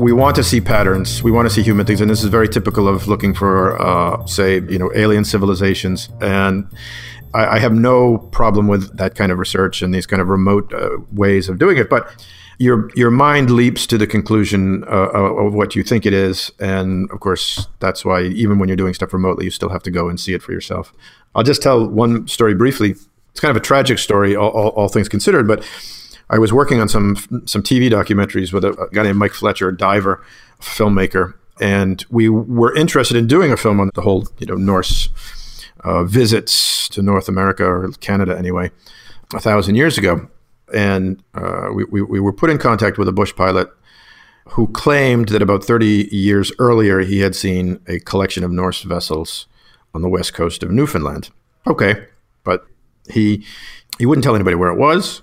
We 0.00 0.12
want 0.12 0.34
to 0.34 0.42
see 0.42 0.60
patterns. 0.60 1.22
We 1.22 1.30
want 1.30 1.46
to 1.46 1.54
see 1.54 1.62
human 1.62 1.86
things, 1.86 2.00
and 2.00 2.10
this 2.10 2.24
is 2.24 2.30
very 2.30 2.48
typical 2.48 2.88
of 2.88 3.06
looking 3.06 3.32
for, 3.32 3.80
uh, 3.80 4.26
say, 4.26 4.54
you 4.54 4.80
know, 4.80 4.90
alien 4.96 5.24
civilizations. 5.24 6.08
And 6.20 6.66
I, 7.34 7.56
I, 7.56 7.58
have 7.58 7.72
no 7.74 8.18
problem 8.18 8.68
with 8.68 8.96
that 8.96 9.14
kind 9.14 9.30
of 9.32 9.38
research 9.38 9.82
and 9.82 9.92
these 9.92 10.06
kind 10.06 10.22
of 10.22 10.28
remote 10.28 10.72
uh, 10.72 10.98
ways 11.12 11.48
of 11.48 11.58
doing 11.58 11.76
it, 11.76 11.90
but 11.90 12.08
your 12.58 12.90
your 12.94 13.10
mind 13.10 13.50
leaps 13.50 13.86
to 13.88 13.98
the 13.98 14.06
conclusion 14.06 14.84
uh, 14.84 15.10
of 15.10 15.54
what 15.54 15.74
you 15.74 15.82
think 15.82 16.06
it 16.06 16.12
is, 16.12 16.52
and 16.60 17.10
of 17.10 17.20
course 17.20 17.66
that's 17.80 18.04
why 18.04 18.22
even 18.22 18.58
when 18.58 18.68
you're 18.68 18.76
doing 18.76 18.94
stuff 18.94 19.12
remotely, 19.12 19.44
you 19.44 19.50
still 19.50 19.70
have 19.70 19.82
to 19.82 19.90
go 19.90 20.08
and 20.08 20.20
see 20.20 20.34
it 20.34 20.42
for 20.42 20.52
yourself. 20.52 20.92
I'll 21.34 21.42
just 21.42 21.62
tell 21.62 21.86
one 21.86 22.28
story 22.28 22.54
briefly. 22.54 22.90
It's 22.90 23.40
kind 23.40 23.50
of 23.50 23.56
a 23.56 23.64
tragic 23.64 23.98
story, 23.98 24.36
all, 24.36 24.50
all, 24.50 24.68
all 24.68 24.88
things 24.88 25.08
considered, 25.08 25.48
but 25.48 25.68
I 26.30 26.38
was 26.38 26.52
working 26.52 26.80
on 26.80 26.88
some 26.88 27.16
some 27.46 27.62
TV 27.62 27.90
documentaries 27.90 28.52
with 28.52 28.64
a, 28.64 28.88
guy 28.92 29.02
named 29.02 29.18
Mike 29.18 29.32
Fletcher, 29.32 29.68
a 29.68 29.76
diver, 29.76 30.24
filmmaker, 30.60 31.34
and 31.60 32.04
we 32.10 32.28
were 32.28 32.74
interested 32.76 33.16
in 33.16 33.26
doing 33.26 33.50
a 33.50 33.56
film 33.56 33.80
on 33.80 33.90
the 33.94 34.02
whole 34.02 34.28
you 34.38 34.46
know 34.46 34.54
Norse 34.54 35.08
uh, 35.84 36.04
visits 36.04 36.88
to 36.88 37.02
North 37.02 37.28
America 37.28 37.64
or 37.64 37.90
Canada 38.00 38.36
anyway, 38.36 38.70
a 39.34 39.40
thousand 39.40 39.76
years 39.76 39.98
ago. 39.98 40.28
And 40.72 41.22
uh, 41.34 41.68
we, 41.74 41.84
we, 41.84 42.02
we 42.02 42.20
were 42.20 42.32
put 42.32 42.50
in 42.50 42.58
contact 42.58 42.98
with 42.98 43.06
a 43.08 43.12
bush 43.12 43.34
pilot 43.36 43.68
who 44.48 44.66
claimed 44.68 45.28
that 45.28 45.42
about 45.42 45.64
30 45.64 46.08
years 46.10 46.52
earlier 46.58 47.00
he 47.00 47.20
had 47.20 47.34
seen 47.34 47.80
a 47.86 47.98
collection 48.00 48.44
of 48.44 48.50
Norse 48.50 48.82
vessels 48.82 49.46
on 49.94 50.02
the 50.02 50.08
west 50.08 50.34
coast 50.34 50.62
of 50.62 50.70
Newfoundland. 50.70 51.30
Okay, 51.66 52.06
but 52.42 52.66
he 53.08 53.44
he 53.98 54.06
wouldn't 54.06 54.24
tell 54.24 54.34
anybody 54.34 54.56
where 54.56 54.70
it 54.70 54.78
was. 54.78 55.22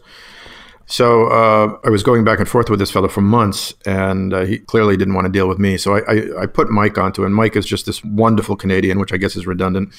So 0.91 1.27
uh, 1.27 1.79
I 1.85 1.89
was 1.89 2.03
going 2.03 2.25
back 2.25 2.39
and 2.39 2.49
forth 2.49 2.69
with 2.69 2.79
this 2.79 2.91
fellow 2.91 3.07
for 3.07 3.21
months, 3.21 3.73
and 3.85 4.33
uh, 4.33 4.41
he 4.41 4.59
clearly 4.59 4.97
didn't 4.97 5.13
want 5.13 5.23
to 5.23 5.31
deal 5.31 5.47
with 5.47 5.57
me. 5.57 5.77
So 5.77 5.95
I, 5.95 5.99
I, 5.99 6.41
I, 6.41 6.45
put 6.47 6.69
Mike 6.69 6.97
onto, 6.97 7.23
and 7.23 7.33
Mike 7.33 7.55
is 7.55 7.65
just 7.65 7.85
this 7.85 8.03
wonderful 8.03 8.57
Canadian, 8.57 8.99
which 8.99 9.13
I 9.13 9.17
guess 9.17 9.37
is 9.37 9.47
redundant. 9.47 9.93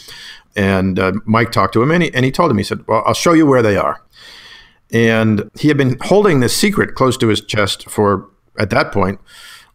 And 0.54 0.98
uh, 0.98 1.12
Mike 1.24 1.50
talked 1.50 1.72
to 1.72 1.82
him, 1.82 1.90
and 1.90 2.02
he, 2.02 2.12
and 2.12 2.26
he 2.26 2.30
told 2.30 2.50
him, 2.50 2.58
he 2.58 2.64
said, 2.64 2.86
"Well, 2.86 3.02
I'll 3.06 3.14
show 3.14 3.32
you 3.32 3.46
where 3.46 3.62
they 3.62 3.78
are." 3.78 4.02
And 4.92 5.50
he 5.58 5.68
had 5.68 5.78
been 5.78 5.96
holding 6.02 6.40
this 6.40 6.54
secret 6.54 6.94
close 6.94 7.16
to 7.16 7.28
his 7.28 7.40
chest 7.40 7.88
for, 7.88 8.28
at 8.58 8.68
that 8.68 8.92
point, 8.92 9.18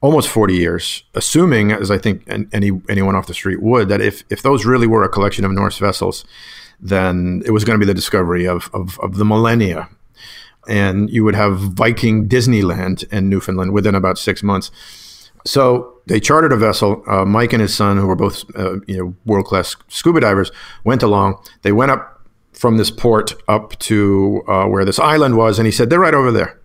almost 0.01 0.29
40 0.29 0.53
years, 0.53 1.03
assuming, 1.15 1.71
as 1.71 1.89
I 1.89 1.97
think 1.97 2.27
any 2.27 2.79
anyone 2.87 3.15
off 3.15 3.25
the 3.25 3.33
street 3.33 3.63
would, 3.63 3.89
that 3.89 4.01
if 4.01 4.23
if 4.29 4.43
those 4.43 4.67
really 4.67 4.85
were 4.85 5.01
a 5.01 5.09
collection 5.09 5.45
of 5.45 5.51
Norse 5.51 5.79
vessels, 5.79 6.25
then 6.79 7.41
it 7.43 7.49
was 7.49 7.63
going 7.63 7.79
to 7.79 7.83
be 7.83 7.89
the 7.89 7.95
discovery 7.95 8.47
of, 8.47 8.69
of, 8.71 8.99
of 8.99 9.15
the 9.15 9.25
millennia 9.25 9.89
and 10.67 11.09
you 11.09 11.23
would 11.23 11.35
have 11.35 11.57
Viking 11.59 12.27
Disneyland 12.27 13.11
in 13.11 13.29
Newfoundland 13.29 13.71
within 13.73 13.95
about 13.95 14.17
six 14.17 14.43
months. 14.43 14.71
So 15.45 15.93
they 16.07 16.19
chartered 16.19 16.51
a 16.51 16.57
vessel. 16.57 17.03
Uh, 17.07 17.25
Mike 17.25 17.53
and 17.53 17.61
his 17.61 17.73
son, 17.73 17.97
who 17.97 18.07
were 18.07 18.15
both 18.15 18.43
uh, 18.55 18.79
you 18.85 18.97
know 18.97 19.15
world 19.25 19.45
class 19.45 19.75
scuba 19.87 20.19
divers, 20.19 20.51
went 20.83 21.03
along. 21.03 21.41
They 21.61 21.71
went 21.71 21.91
up 21.91 22.21
from 22.53 22.77
this 22.77 22.91
port 22.91 23.33
up 23.47 23.77
to 23.79 24.43
uh, 24.47 24.65
where 24.65 24.83
this 24.83 24.99
island 24.99 25.37
was, 25.37 25.59
and 25.59 25.65
he 25.65 25.71
said 25.71 25.89
they're 25.89 25.99
right 25.99 26.13
over 26.13 26.31
there. 26.31 26.59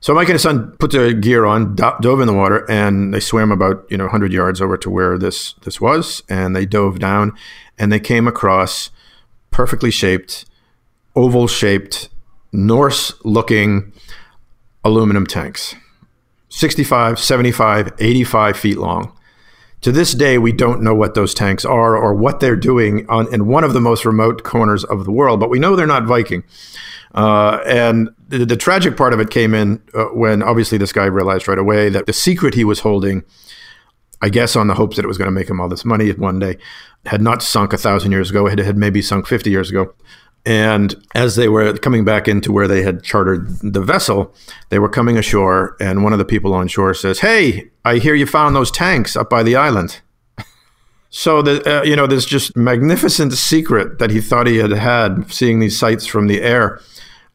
So 0.00 0.14
Mike 0.14 0.28
and 0.28 0.34
his 0.34 0.42
son 0.42 0.76
put 0.78 0.92
their 0.92 1.12
gear 1.12 1.44
on, 1.44 1.74
do- 1.74 1.96
dove 2.00 2.20
in 2.20 2.28
the 2.28 2.32
water, 2.32 2.64
and 2.70 3.12
they 3.12 3.18
swam 3.18 3.50
about 3.50 3.84
you 3.90 3.96
know 3.96 4.04
100 4.04 4.32
yards 4.32 4.60
over 4.60 4.76
to 4.76 4.90
where 4.90 5.18
this 5.18 5.54
this 5.64 5.80
was, 5.80 6.22
and 6.28 6.54
they 6.54 6.66
dove 6.66 6.98
down, 6.98 7.32
and 7.78 7.90
they 7.90 8.00
came 8.00 8.28
across 8.28 8.90
perfectly 9.50 9.90
shaped, 9.90 10.44
oval 11.16 11.48
shaped 11.48 12.10
Norse 12.58 13.12
looking 13.24 13.92
aluminum 14.84 15.26
tanks 15.26 15.76
65, 16.48 17.18
75, 17.18 17.92
85 17.98 18.56
feet 18.56 18.78
long. 18.78 19.12
To 19.82 19.92
this 19.92 20.12
day, 20.12 20.38
we 20.38 20.50
don't 20.50 20.82
know 20.82 20.94
what 20.94 21.14
those 21.14 21.34
tanks 21.34 21.64
are 21.64 21.96
or 21.96 22.14
what 22.14 22.40
they're 22.40 22.56
doing 22.56 23.08
on, 23.08 23.32
in 23.32 23.46
one 23.46 23.62
of 23.62 23.74
the 23.74 23.80
most 23.80 24.04
remote 24.04 24.42
corners 24.42 24.82
of 24.82 25.04
the 25.04 25.12
world, 25.12 25.38
but 25.38 25.50
we 25.50 25.60
know 25.60 25.76
they're 25.76 25.86
not 25.86 26.04
Viking. 26.04 26.42
Uh, 27.14 27.60
and 27.64 28.10
the, 28.28 28.44
the, 28.44 28.56
tragic 28.56 28.96
part 28.96 29.12
of 29.12 29.20
it 29.20 29.30
came 29.30 29.54
in 29.54 29.80
uh, 29.94 30.06
when 30.06 30.42
obviously 30.42 30.78
this 30.78 30.92
guy 30.92 31.04
realized 31.04 31.46
right 31.46 31.58
away 31.58 31.88
that 31.88 32.06
the 32.06 32.12
secret 32.12 32.54
he 32.54 32.64
was 32.64 32.80
holding, 32.80 33.22
I 34.20 34.30
guess 34.30 34.56
on 34.56 34.66
the 34.66 34.74
hopes 34.74 34.96
that 34.96 35.04
it 35.04 35.08
was 35.08 35.16
going 35.16 35.28
to 35.28 35.32
make 35.32 35.48
him 35.48 35.60
all 35.60 35.68
this 35.68 35.84
money 35.84 36.10
one 36.12 36.40
day, 36.40 36.58
had 37.06 37.22
not 37.22 37.42
sunk 37.42 37.72
a 37.72 37.78
thousand 37.78 38.10
years 38.10 38.30
ago. 38.30 38.46
It 38.46 38.58
had 38.58 38.76
maybe 38.76 39.00
sunk 39.00 39.26
50 39.26 39.48
years 39.48 39.70
ago. 39.70 39.94
And 40.48 40.94
as 41.14 41.36
they 41.36 41.46
were 41.46 41.74
coming 41.74 42.06
back 42.06 42.26
into 42.26 42.50
where 42.50 42.66
they 42.66 42.82
had 42.82 43.02
chartered 43.02 43.50
the 43.60 43.82
vessel, 43.82 44.34
they 44.70 44.78
were 44.78 44.88
coming 44.88 45.18
ashore, 45.18 45.76
and 45.78 46.02
one 46.02 46.14
of 46.14 46.18
the 46.18 46.24
people 46.24 46.54
on 46.54 46.68
shore 46.68 46.94
says, 46.94 47.20
"Hey, 47.20 47.70
I 47.84 47.98
hear 47.98 48.14
you 48.14 48.24
found 48.24 48.56
those 48.56 48.70
tanks 48.70 49.14
up 49.14 49.28
by 49.28 49.42
the 49.42 49.56
island." 49.56 50.00
so 51.10 51.42
the 51.42 51.80
uh, 51.80 51.82
you 51.82 51.94
know 51.94 52.06
this 52.06 52.24
just 52.24 52.56
magnificent 52.56 53.34
secret 53.34 53.98
that 53.98 54.10
he 54.10 54.22
thought 54.22 54.46
he 54.46 54.56
had 54.56 54.70
had, 54.70 55.30
seeing 55.30 55.60
these 55.60 55.78
sights 55.78 56.06
from 56.06 56.28
the 56.28 56.40
air, 56.40 56.80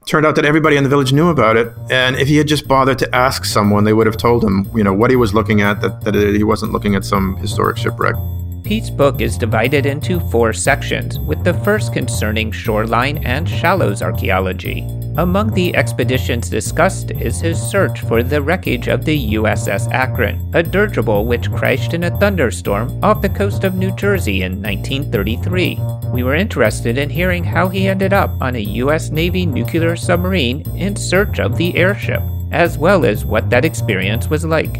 turned 0.07 0.25
out 0.25 0.33
that 0.33 0.45
everybody 0.45 0.75
in 0.75 0.83
the 0.83 0.89
village 0.89 1.13
knew 1.13 1.29
about 1.29 1.55
it. 1.55 1.71
And 1.91 2.15
if 2.15 2.27
he 2.27 2.37
had 2.37 2.47
just 2.47 2.67
bothered 2.67 2.97
to 2.97 3.15
ask 3.15 3.45
someone, 3.45 3.83
they 3.83 3.93
would 3.93 4.07
have 4.07 4.17
told 4.17 4.43
him, 4.43 4.67
you 4.73 4.83
know, 4.83 4.93
what 4.93 5.11
he 5.11 5.15
was 5.17 5.35
looking 5.35 5.61
at, 5.61 5.81
that, 5.81 6.01
that 6.01 6.15
he 6.15 6.43
wasn't 6.43 6.71
looking 6.71 6.95
at 6.95 7.05
some 7.05 7.37
historic 7.37 7.77
shipwreck. 7.77 8.15
Pete's 8.63 8.89
book 8.89 9.19
is 9.19 9.37
divided 9.37 9.85
into 9.85 10.21
four 10.31 10.53
sections, 10.53 11.19
with 11.19 11.43
the 11.43 11.53
first 11.53 11.91
concerning 11.91 12.49
shoreline 12.49 13.17
and 13.25 13.47
shallows 13.47 14.01
archaeology. 14.01 14.87
Among 15.17 15.53
the 15.53 15.75
expeditions 15.75 16.49
discussed 16.49 17.11
is 17.11 17.39
his 17.39 17.61
search 17.61 17.99
for 18.01 18.23
the 18.23 18.41
wreckage 18.41 18.87
of 18.87 19.03
the 19.03 19.33
USS 19.33 19.91
Akron, 19.91 20.49
a 20.53 20.63
dirigible 20.63 21.25
which 21.25 21.51
crashed 21.51 21.93
in 21.93 22.05
a 22.05 22.17
thunderstorm 22.19 23.03
off 23.03 23.21
the 23.21 23.29
coast 23.29 23.65
of 23.65 23.75
New 23.75 23.93
Jersey 23.95 24.43
in 24.43 24.61
1933. 24.61 25.79
We 26.13 26.23
were 26.23 26.35
interested 26.35 26.97
in 26.97 27.09
hearing 27.09 27.43
how 27.43 27.67
he 27.67 27.87
ended 27.87 28.13
up 28.13 28.41
on 28.41 28.55
a 28.55 28.69
US 28.83 29.09
Navy 29.09 29.45
nuclear 29.45 29.97
submarine 29.97 30.61
in 30.77 30.95
search 30.95 31.39
of 31.39 31.57
the 31.57 31.75
airship, 31.75 32.23
as 32.51 32.77
well 32.77 33.05
as 33.05 33.25
what 33.25 33.49
that 33.49 33.65
experience 33.65 34.29
was 34.29 34.45
like 34.45 34.77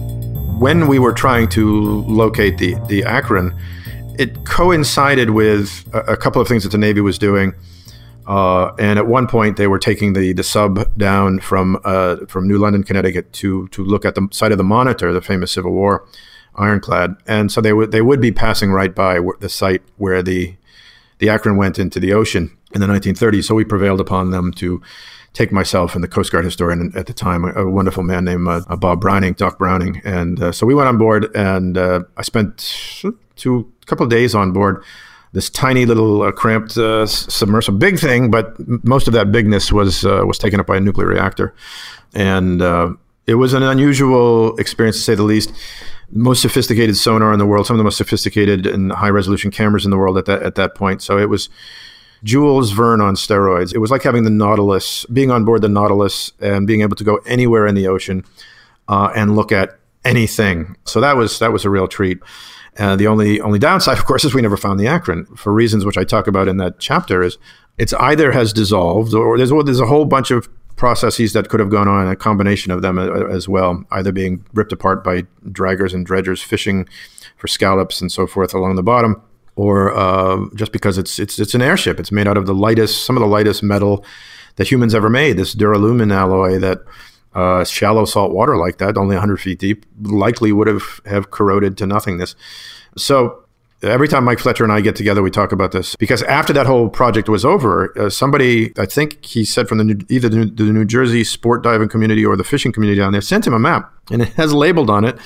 when 0.60 0.88
we 0.88 1.00
were 1.00 1.14
trying 1.14 1.50
to 1.50 2.02
locate 2.04 2.58
the, 2.58 2.76
the 2.88 3.04
Akron, 3.04 3.56
it 4.18 4.46
coincided 4.46 5.32
with 5.32 5.90
a, 5.94 6.14
a, 6.14 6.18
couple 6.18 6.42
of 6.42 6.48
things 6.48 6.64
that 6.64 6.70
the 6.70 6.78
Navy 6.78 7.02
was 7.02 7.18
doing. 7.18 7.54
Uh, 8.28 8.74
and 8.76 8.98
at 8.98 9.08
one 9.08 9.28
point, 9.28 9.58
they 9.58 9.68
were 9.68 9.80
taking 9.80 10.14
the, 10.14 10.34
the 10.34 10.44
sub 10.44 10.96
down 10.98 11.40
from 11.40 11.80
uh, 11.84 12.18
from 12.28 12.48
New 12.48 12.58
London, 12.58 12.84
Connecticut, 12.84 13.34
to 13.34 13.68
to 13.70 13.84
look 13.84 14.06
at 14.06 14.16
the 14.16 14.28
site 14.32 14.52
of 14.54 14.58
the 14.58 14.64
Monitor, 14.64 15.12
the 15.12 15.22
famous 15.22 15.52
Civil 15.52 15.72
War 15.72 16.08
ironclad. 16.56 17.18
And 17.28 17.52
so 17.52 17.60
they 17.60 17.74
would 17.74 17.92
they 17.92 18.02
would 18.02 18.22
be 18.22 18.32
passing 18.32 18.72
right 18.72 18.94
by 18.94 19.20
the 19.40 19.50
site 19.50 19.82
where 19.98 20.24
the 20.24 20.56
the 21.18 21.30
Akron 21.30 21.58
went 21.58 21.80
into 21.80 22.00
the 22.00 22.14
ocean 22.14 22.56
in 22.74 22.82
the 22.82 22.88
1930s. 22.88 23.46
So 23.46 23.56
we 23.56 23.66
prevailed 23.66 24.00
upon 24.00 24.32
them 24.32 24.52
to 24.54 24.82
take 25.34 25.52
myself 25.52 25.96
and 25.96 26.04
the 26.04 26.08
Coast 26.08 26.32
Guard 26.32 26.46
historian 26.46 26.94
at 26.96 27.08
the 27.08 27.14
time, 27.14 27.44
a, 27.44 27.66
a 27.66 27.70
wonderful 27.70 28.04
man 28.04 28.24
named 28.26 28.48
uh, 28.48 28.62
Bob 28.78 29.02
Browning, 29.02 29.34
Doc 29.34 29.58
Browning, 29.58 30.02
and 30.06 30.42
uh, 30.42 30.52
so 30.52 30.66
we 30.66 30.76
went 30.76 30.88
on 30.88 30.98
board, 30.98 31.36
and 31.36 31.78
uh, 31.78 32.02
I 32.18 32.22
spent 32.22 33.04
two 33.36 33.72
couple 33.86 34.04
of 34.04 34.10
days 34.10 34.34
on 34.36 34.54
board 34.54 34.84
this 35.34 35.50
tiny 35.50 35.86
little 35.86 36.22
uh, 36.22 36.32
cramped 36.32 36.78
uh, 36.78 37.08
submersible, 37.08 37.80
big 37.80 38.00
thing, 38.00 38.30
but 38.30 38.56
most 38.86 39.08
of 39.08 39.14
that 39.14 39.32
bigness 39.32 39.72
was 39.72 40.06
uh, 40.06 40.24
was 40.26 40.38
taken 40.38 40.60
up 40.60 40.68
by 40.68 40.78
a 40.78 40.80
nuclear 40.80 41.08
reactor, 41.08 41.54
and 42.14 42.62
uh, 42.62 42.94
it 43.26 43.36
was 43.36 43.54
an 43.54 43.64
unusual 43.64 44.56
experience 44.58 44.98
to 44.98 45.04
say 45.04 45.16
the 45.16 45.24
least. 45.24 45.52
Most 46.16 46.44
sophisticated 46.44 46.96
sonar 46.96 47.34
in 47.34 47.40
the 47.40 47.46
world, 47.48 47.66
some 47.66 47.74
of 47.74 47.80
the 47.80 47.84
most 47.84 47.98
sophisticated 47.98 48.68
and 48.68 48.92
high 48.92 49.10
resolution 49.10 49.50
cameras 49.50 49.84
in 49.84 49.90
the 49.90 49.98
world 49.98 50.16
at 50.16 50.26
that 50.26 50.44
at 50.44 50.54
that 50.56 50.76
point. 50.76 51.02
So 51.02 51.18
it 51.18 51.28
was 51.28 51.50
Jules 52.24 52.72
Verne 52.72 53.02
on 53.02 53.16
steroids. 53.16 53.74
It 53.74 53.80
was 53.80 53.92
like 53.92 54.04
having 54.04 54.24
the 54.24 54.30
Nautilus, 54.30 55.06
being 55.06 55.30
on 55.30 55.46
board 55.46 55.62
the 55.62 55.70
Nautilus, 55.70 56.32
and 56.40 56.66
being 56.66 56.82
able 56.82 56.96
to 56.96 57.04
go 57.04 57.18
anywhere 57.26 57.68
in 57.68 57.76
the 57.76 57.88
ocean 57.88 58.24
uh, 58.88 59.12
and 59.16 59.36
look 59.36 59.52
at 59.52 59.78
anything. 60.06 60.78
So 60.86 61.02
that 61.02 61.18
was 61.18 61.40
that 61.40 61.52
was 61.52 61.66
a 61.66 61.70
real 61.70 61.88
treat. 61.88 62.20
Uh, 62.78 62.96
the 62.96 63.08
only 63.08 63.40
only 63.42 63.60
downside, 63.60 63.98
of 64.00 64.06
course, 64.06 64.24
is 64.24 64.34
we 64.34 64.42
never 64.42 64.58
found 64.58 64.80
the 64.80 64.88
Akron 64.88 65.26
for 65.36 65.54
reasons 65.54 65.86
which 65.86 65.98
I 65.98 66.04
talk 66.04 66.28
about 66.28 66.48
in 66.48 66.58
that 66.58 66.80
chapter. 66.80 67.24
Is 67.24 67.38
it's 67.78 67.94
either 67.94 68.32
has 68.32 68.54
dissolved 68.54 69.14
or 69.14 69.38
there's 69.38 69.52
there's 69.52 69.80
a 69.80 69.88
whole 69.88 70.06
bunch 70.06 70.32
of 70.32 70.48
processes 70.76 71.34
that 71.34 71.50
could 71.50 71.60
have 71.60 71.70
gone 71.70 71.88
on, 71.88 72.08
a 72.08 72.16
combination 72.16 72.72
of 72.72 72.82
them 72.82 72.98
uh, 72.98 73.28
as 73.28 73.48
well, 73.48 73.84
either 73.92 74.12
being 74.12 74.44
ripped 74.54 74.72
apart 74.72 75.04
by 75.04 75.22
draggers 75.46 75.94
and 75.94 76.06
dredgers 76.06 76.42
fishing 76.44 76.88
for 77.38 77.48
scallops 77.48 78.02
and 78.02 78.12
so 78.12 78.26
forth 78.26 78.54
along 78.54 78.76
the 78.76 78.84
bottom, 78.84 79.22
or 79.56 79.96
uh, 79.96 80.46
just 80.56 80.72
because 80.72 80.98
it's 80.98 81.20
it's 81.20 81.40
it's 81.40 81.54
an 81.54 81.62
airship. 81.62 82.00
It's 82.00 82.12
made 82.12 82.28
out 82.28 82.38
of 82.38 82.46
the 82.46 82.56
lightest, 82.56 83.06
some 83.06 83.18
of 83.18 83.22
the 83.22 83.28
lightest 83.28 83.64
metal 83.64 84.06
that 84.56 84.72
humans 84.72 84.94
ever 84.96 85.10
made. 85.10 85.38
This 85.38 85.56
duralumin 85.56 86.14
alloy 86.14 86.60
that 86.60 86.82
uh, 87.36 87.64
shallow 87.64 88.06
salt 88.06 88.32
water 88.32 88.58
like 88.58 88.78
that, 88.78 88.98
only 88.98 89.16
100 89.16 89.38
feet 89.38 89.60
deep, 89.60 89.86
likely 90.02 90.52
would 90.52 90.68
have, 90.68 91.02
have 91.06 91.32
corroded 91.32 91.78
to 91.78 91.88
nothingness. 91.88 92.36
So 92.96 93.44
every 93.82 94.08
time 94.08 94.24
Mike 94.24 94.40
Fletcher 94.40 94.64
and 94.64 94.72
I 94.72 94.82
get 94.82 94.96
together, 94.96 95.22
we 95.22 95.32
talk 95.32 95.52
about 95.52 95.72
this 95.72 95.96
because 95.96 96.22
after 96.24 96.54
that 96.54 96.68
whole 96.68 96.90
project 96.90 97.28
was 97.28 97.44
over, 97.44 97.98
uh, 98.00 98.10
somebody, 98.10 98.72
I 98.78 98.86
think 98.86 99.26
he 99.26 99.46
said 99.46 99.68
from 99.68 99.80
the 99.80 99.84
New, 99.84 99.98
either 100.10 100.30
the 100.30 100.38
New, 100.38 100.46
the 100.46 100.64
New 100.64 100.86
Jersey 100.86 101.24
sport 101.24 101.64
diving 101.64 101.90
community 101.90 102.26
or 102.26 102.36
the 102.36 102.44
fishing 102.44 102.72
community 102.72 103.00
down 103.00 103.12
there, 103.12 103.22
sent 103.22 103.48
him 103.48 103.54
a 103.54 103.60
map 103.60 103.92
and 104.12 104.22
it 104.22 104.30
has 104.34 104.54
labeled 104.54 104.90
on 104.90 105.04
it 105.04 105.18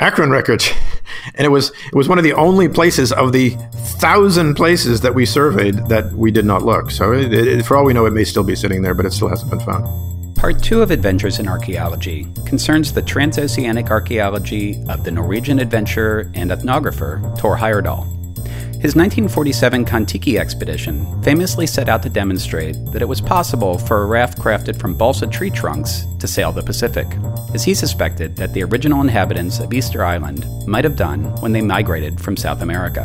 Akron 0.00 0.30
Records. 0.30 0.70
and 1.34 1.44
it 1.44 1.50
was 1.50 1.70
it 1.86 1.94
was 1.94 2.08
one 2.08 2.18
of 2.18 2.24
the 2.24 2.32
only 2.32 2.68
places 2.68 3.12
of 3.12 3.32
the 3.32 3.50
thousand 4.00 4.54
places 4.54 5.02
that 5.02 5.14
we 5.14 5.26
surveyed 5.26 5.76
that 5.88 6.12
we 6.12 6.30
did 6.30 6.44
not 6.44 6.62
look. 6.62 6.90
So 6.90 7.12
it, 7.12 7.32
it, 7.32 7.64
for 7.64 7.76
all 7.76 7.84
we 7.84 7.92
know, 7.92 8.06
it 8.06 8.12
may 8.12 8.24
still 8.24 8.44
be 8.44 8.56
sitting 8.56 8.82
there, 8.82 8.94
but 8.94 9.06
it 9.06 9.12
still 9.12 9.28
hasn't 9.28 9.50
been 9.50 9.60
found. 9.60 9.86
Part 10.36 10.62
2 10.62 10.80
of 10.80 10.90
Adventures 10.90 11.38
in 11.38 11.46
Archaeology 11.46 12.26
concerns 12.46 12.94
the 12.94 13.02
transoceanic 13.02 13.90
archaeology 13.90 14.82
of 14.88 15.04
the 15.04 15.10
Norwegian 15.10 15.58
adventurer 15.58 16.30
and 16.34 16.50
ethnographer 16.50 17.38
Tor 17.38 17.58
Heyerdahl. 17.58 18.19
His 18.80 18.96
1947 18.96 19.84
Kon-Tiki 19.84 20.38
expedition 20.38 21.22
famously 21.22 21.66
set 21.66 21.90
out 21.90 22.02
to 22.02 22.08
demonstrate 22.08 22.82
that 22.92 23.02
it 23.02 23.08
was 23.08 23.20
possible 23.20 23.76
for 23.76 24.00
a 24.00 24.06
raft 24.06 24.38
crafted 24.38 24.74
from 24.80 24.96
balsa 24.96 25.26
tree 25.26 25.50
trunks 25.50 26.06
to 26.18 26.26
sail 26.26 26.50
the 26.50 26.62
Pacific, 26.62 27.06
as 27.52 27.62
he 27.62 27.74
suspected 27.74 28.36
that 28.36 28.54
the 28.54 28.64
original 28.64 29.02
inhabitants 29.02 29.60
of 29.60 29.74
Easter 29.74 30.02
Island 30.02 30.46
might 30.66 30.84
have 30.84 30.96
done 30.96 31.24
when 31.42 31.52
they 31.52 31.60
migrated 31.60 32.18
from 32.18 32.38
South 32.38 32.62
America. 32.62 33.02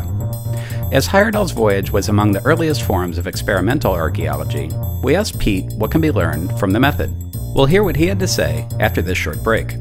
As 0.92 1.06
Heyerdahl's 1.06 1.52
voyage 1.52 1.90
was 1.90 2.08
among 2.08 2.32
the 2.32 2.44
earliest 2.46 2.82
forms 2.82 3.18
of 3.18 3.26
experimental 3.26 3.92
archaeology, 3.92 4.70
we 5.02 5.14
asked 5.14 5.38
Pete 5.38 5.70
what 5.74 5.90
can 5.90 6.00
be 6.00 6.10
learned 6.10 6.58
from 6.58 6.70
the 6.70 6.80
method. 6.80 7.12
We'll 7.54 7.66
hear 7.66 7.84
what 7.84 7.96
he 7.96 8.06
had 8.06 8.20
to 8.20 8.28
say 8.28 8.66
after 8.80 9.02
this 9.02 9.18
short 9.18 9.44
break. 9.44 9.76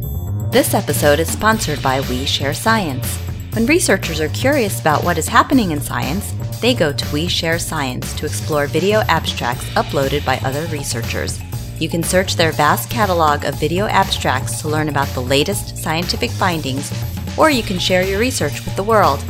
This 0.52 0.74
episode 0.74 1.22
is 1.22 1.32
sponsored 1.32 1.82
by 1.82 2.02
We 2.02 2.26
Share 2.26 2.54
Science. 2.54 3.18
When 3.56 3.66
researchers 3.68 4.20
are 4.20 4.28
curious 4.28 4.82
about 4.82 5.06
what 5.06 5.18
is 5.18 5.30
happening 5.30 5.72
in 5.72 5.80
science, 5.80 6.34
they 6.60 6.74
go 6.74 6.92
to 6.92 7.14
We 7.14 7.30
Share 7.30 7.58
Science 7.58 8.14
to 8.16 8.26
explore 8.26 8.68
video 8.68 9.00
abstracts 9.08 9.64
uploaded 9.76 10.26
by 10.26 10.42
other 10.44 10.66
researchers. 10.66 11.40
You 11.80 11.88
can 11.88 12.04
search 12.04 12.36
their 12.36 12.52
vast 12.52 12.90
catalog 12.90 13.46
of 13.46 13.58
video 13.58 13.86
abstracts 13.86 14.60
to 14.60 14.68
learn 14.68 14.90
about 14.90 15.08
the 15.14 15.22
latest 15.22 15.78
scientific 15.78 16.32
findings, 16.32 16.92
or 17.38 17.50
you 17.50 17.64
can 17.64 17.80
share 17.80 18.04
your 18.04 18.20
research 18.20 18.66
with 18.66 18.76
the 18.76 18.84
world. 18.84 19.22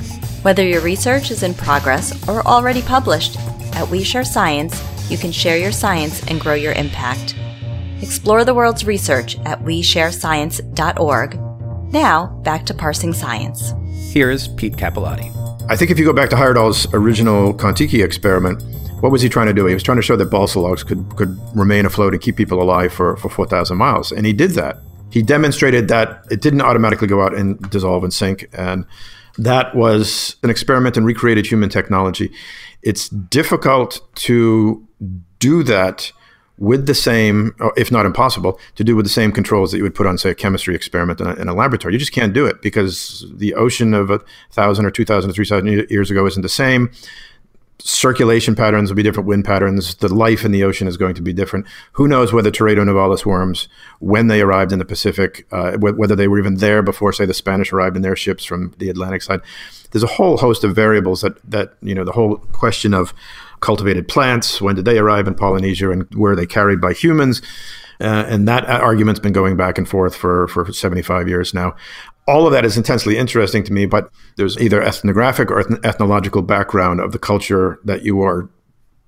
Whether 0.42 0.66
your 0.66 0.82
research 0.82 1.30
is 1.30 1.44
in 1.44 1.54
progress 1.54 2.28
or 2.28 2.42
already 2.48 2.82
published, 2.82 3.38
at 3.76 3.88
We 3.90 4.04
Share 4.04 4.26
Science, 4.26 4.82
you 5.08 5.20
can 5.20 5.32
share 5.32 5.60
your 5.60 5.72
science 5.72 6.26
and 6.26 6.42
grow 6.42 6.56
your 6.56 6.74
impact. 6.74 7.36
Explore 8.02 8.44
the 8.44 8.56
world's 8.56 8.86
research 8.86 9.38
at 9.46 9.62
WeShareScience.org. 9.62 11.40
Now, 11.94 12.26
back 12.44 12.66
to 12.66 12.74
parsing 12.74 13.14
science. 13.14 13.72
Here's 14.16 14.48
Pete 14.48 14.78
Capelotti. 14.78 15.30
I 15.70 15.76
think 15.76 15.92
if 15.92 16.00
you 16.00 16.06
go 16.06 16.14
back 16.14 16.30
to 16.30 16.38
Heyerdahl's 16.38 16.88
original 16.94 17.54
Kon-Tiki 17.54 18.02
experiment, 18.02 18.64
what 19.02 19.12
was 19.12 19.22
he 19.22 19.28
trying 19.28 19.48
to 19.48 19.54
do? 19.54 19.66
He 19.66 19.74
was 19.74 19.84
trying 19.84 19.98
to 19.98 20.02
show 20.02 20.16
that 20.16 20.28
balsa 20.28 20.58
logs 20.62 20.86
could, 20.86 21.06
could 21.18 21.38
remain 21.54 21.86
afloat 21.86 22.14
and 22.14 22.24
keep 22.24 22.38
people 22.38 22.62
alive 22.62 22.94
for, 22.94 23.18
for 23.18 23.28
4,000 23.28 23.76
miles. 23.76 24.14
And 24.14 24.26
he 24.26 24.32
did 24.32 24.52
that. 24.52 24.78
He 25.12 25.22
demonstrated 25.22 25.90
that 25.90 26.24
it 26.32 26.40
didn't 26.40 26.62
automatically 26.62 27.10
go 27.10 27.24
out 27.24 27.36
and 27.36 27.60
dissolve 27.70 28.06
and 28.06 28.14
sink. 28.14 28.48
And 28.54 28.86
that 29.38 29.76
was 29.76 30.38
an 30.44 30.50
experiment 30.50 30.96
in 30.96 31.04
recreated 31.04 31.46
human 31.46 31.68
technology. 31.68 32.32
It's 32.84 33.10
difficult 33.10 34.00
to 34.16 34.88
do 35.40 35.62
that 35.64 36.14
with 36.58 36.86
the 36.86 36.96
same, 36.96 37.54
if 37.76 37.92
not 37.92 38.06
impossible, 38.06 38.60
to 38.76 38.84
do 38.84 38.96
with 38.96 39.06
the 39.06 39.10
same 39.10 39.32
controls 39.32 39.72
that 39.72 39.78
you 39.78 39.84
would 39.84 39.96
put 39.96 40.08
on, 40.08 40.18
say, 40.18 40.30
a 40.30 40.36
chemistry 40.36 40.74
experiment 40.74 41.20
in 41.20 41.28
a, 41.28 41.34
in 41.34 41.48
a 41.50 41.54
laboratory. 41.54 41.94
You 41.94 42.00
just 42.00 42.14
can't 42.14 42.34
do 42.34 42.46
it 42.46 42.62
because 42.62 43.26
the 43.36 43.54
ocean 43.56 43.94
of 43.94 44.10
a 44.10 44.22
thousand 44.52 44.86
or 44.86 44.92
two 44.92 45.06
thousand 45.06 45.32
or 45.32 45.34
three 45.34 45.46
thousand 45.46 45.68
years 45.90 46.10
ago 46.10 46.26
isn't 46.26 46.42
the 46.42 46.50
same. 46.50 46.92
Circulation 47.80 48.56
patterns 48.56 48.90
will 48.90 48.96
be 48.96 49.04
different, 49.04 49.28
wind 49.28 49.44
patterns. 49.44 49.96
The 49.96 50.08
life 50.08 50.46
in 50.46 50.54
the 50.54 50.64
ocean 50.64 50.88
is 50.88 50.96
going 50.96 51.14
to 51.16 51.22
be 51.22 51.34
different. 51.34 51.66
Who 51.92 52.08
knows 52.08 52.32
whether 52.32 52.50
Teredo 52.50 52.86
navalis 52.86 53.26
worms, 53.26 53.68
when 54.00 54.28
they 54.28 54.40
arrived 54.40 54.72
in 54.72 54.80
the 54.80 54.86
Pacific, 54.86 55.46
uh, 55.52 55.74
whether 55.78 56.16
they 56.16 56.30
were 56.30 56.40
even 56.40 56.56
there 56.56 56.82
before, 56.82 57.12
say, 57.12 57.26
the 57.26 57.34
Spanish 57.34 57.74
arrived 57.74 57.98
in 57.98 58.02
their 58.02 58.16
ships 58.16 58.46
from 58.46 58.74
the 58.78 58.90
Atlantic 58.90 59.22
side. 59.22 59.42
There's 59.92 60.04
a 60.04 60.08
whole 60.08 60.38
host 60.38 60.64
of 60.64 60.74
variables 60.74 61.20
that 61.22 61.38
that 61.50 61.74
you 61.82 61.94
know 61.94 62.06
the 62.06 62.14
whole 62.14 62.38
question 62.54 62.94
of 62.94 63.14
cultivated 63.62 64.08
plants? 64.08 64.62
When 64.62 64.76
did 64.76 64.86
they 64.86 64.98
arrive 64.98 65.28
in 65.28 65.36
Polynesia 65.36 65.92
and 65.92 66.14
were 66.16 66.36
they 66.36 66.46
carried 66.46 66.82
by 66.82 66.94
humans? 66.94 67.42
Uh, 68.00 68.26
and 68.28 68.48
that 68.48 68.66
argument's 68.66 69.20
been 69.20 69.34
going 69.34 69.56
back 69.56 69.78
and 69.78 69.88
forth 69.88 70.16
for, 70.16 70.48
for 70.50 70.72
75 70.72 71.28
years 71.30 71.54
now. 71.54 71.76
All 72.28 72.46
of 72.46 72.52
that 72.54 72.66
is 72.66 72.76
intensely 72.76 73.18
interesting 73.18 73.64
to 73.64 73.72
me, 73.72 73.86
but 73.86 74.10
there's 74.36 74.58
either 74.58 74.82
ethnographic 74.82 75.52
or 75.52 75.60
ethnological 75.86 76.42
background 76.42 77.00
of 77.00 77.12
the 77.12 77.20
culture 77.20 77.80
that 77.86 78.04
you 78.04 78.22
are 78.22 78.50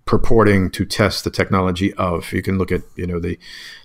purporting 0.07 0.71
to 0.71 0.85
test 0.85 1.23
the 1.23 1.29
technology 1.29 1.93
of. 1.95 2.31
You 2.31 2.41
can 2.41 2.57
look 2.57 2.71
at 2.71 2.81
you 2.95 3.05
know 3.05 3.19
the 3.19 3.37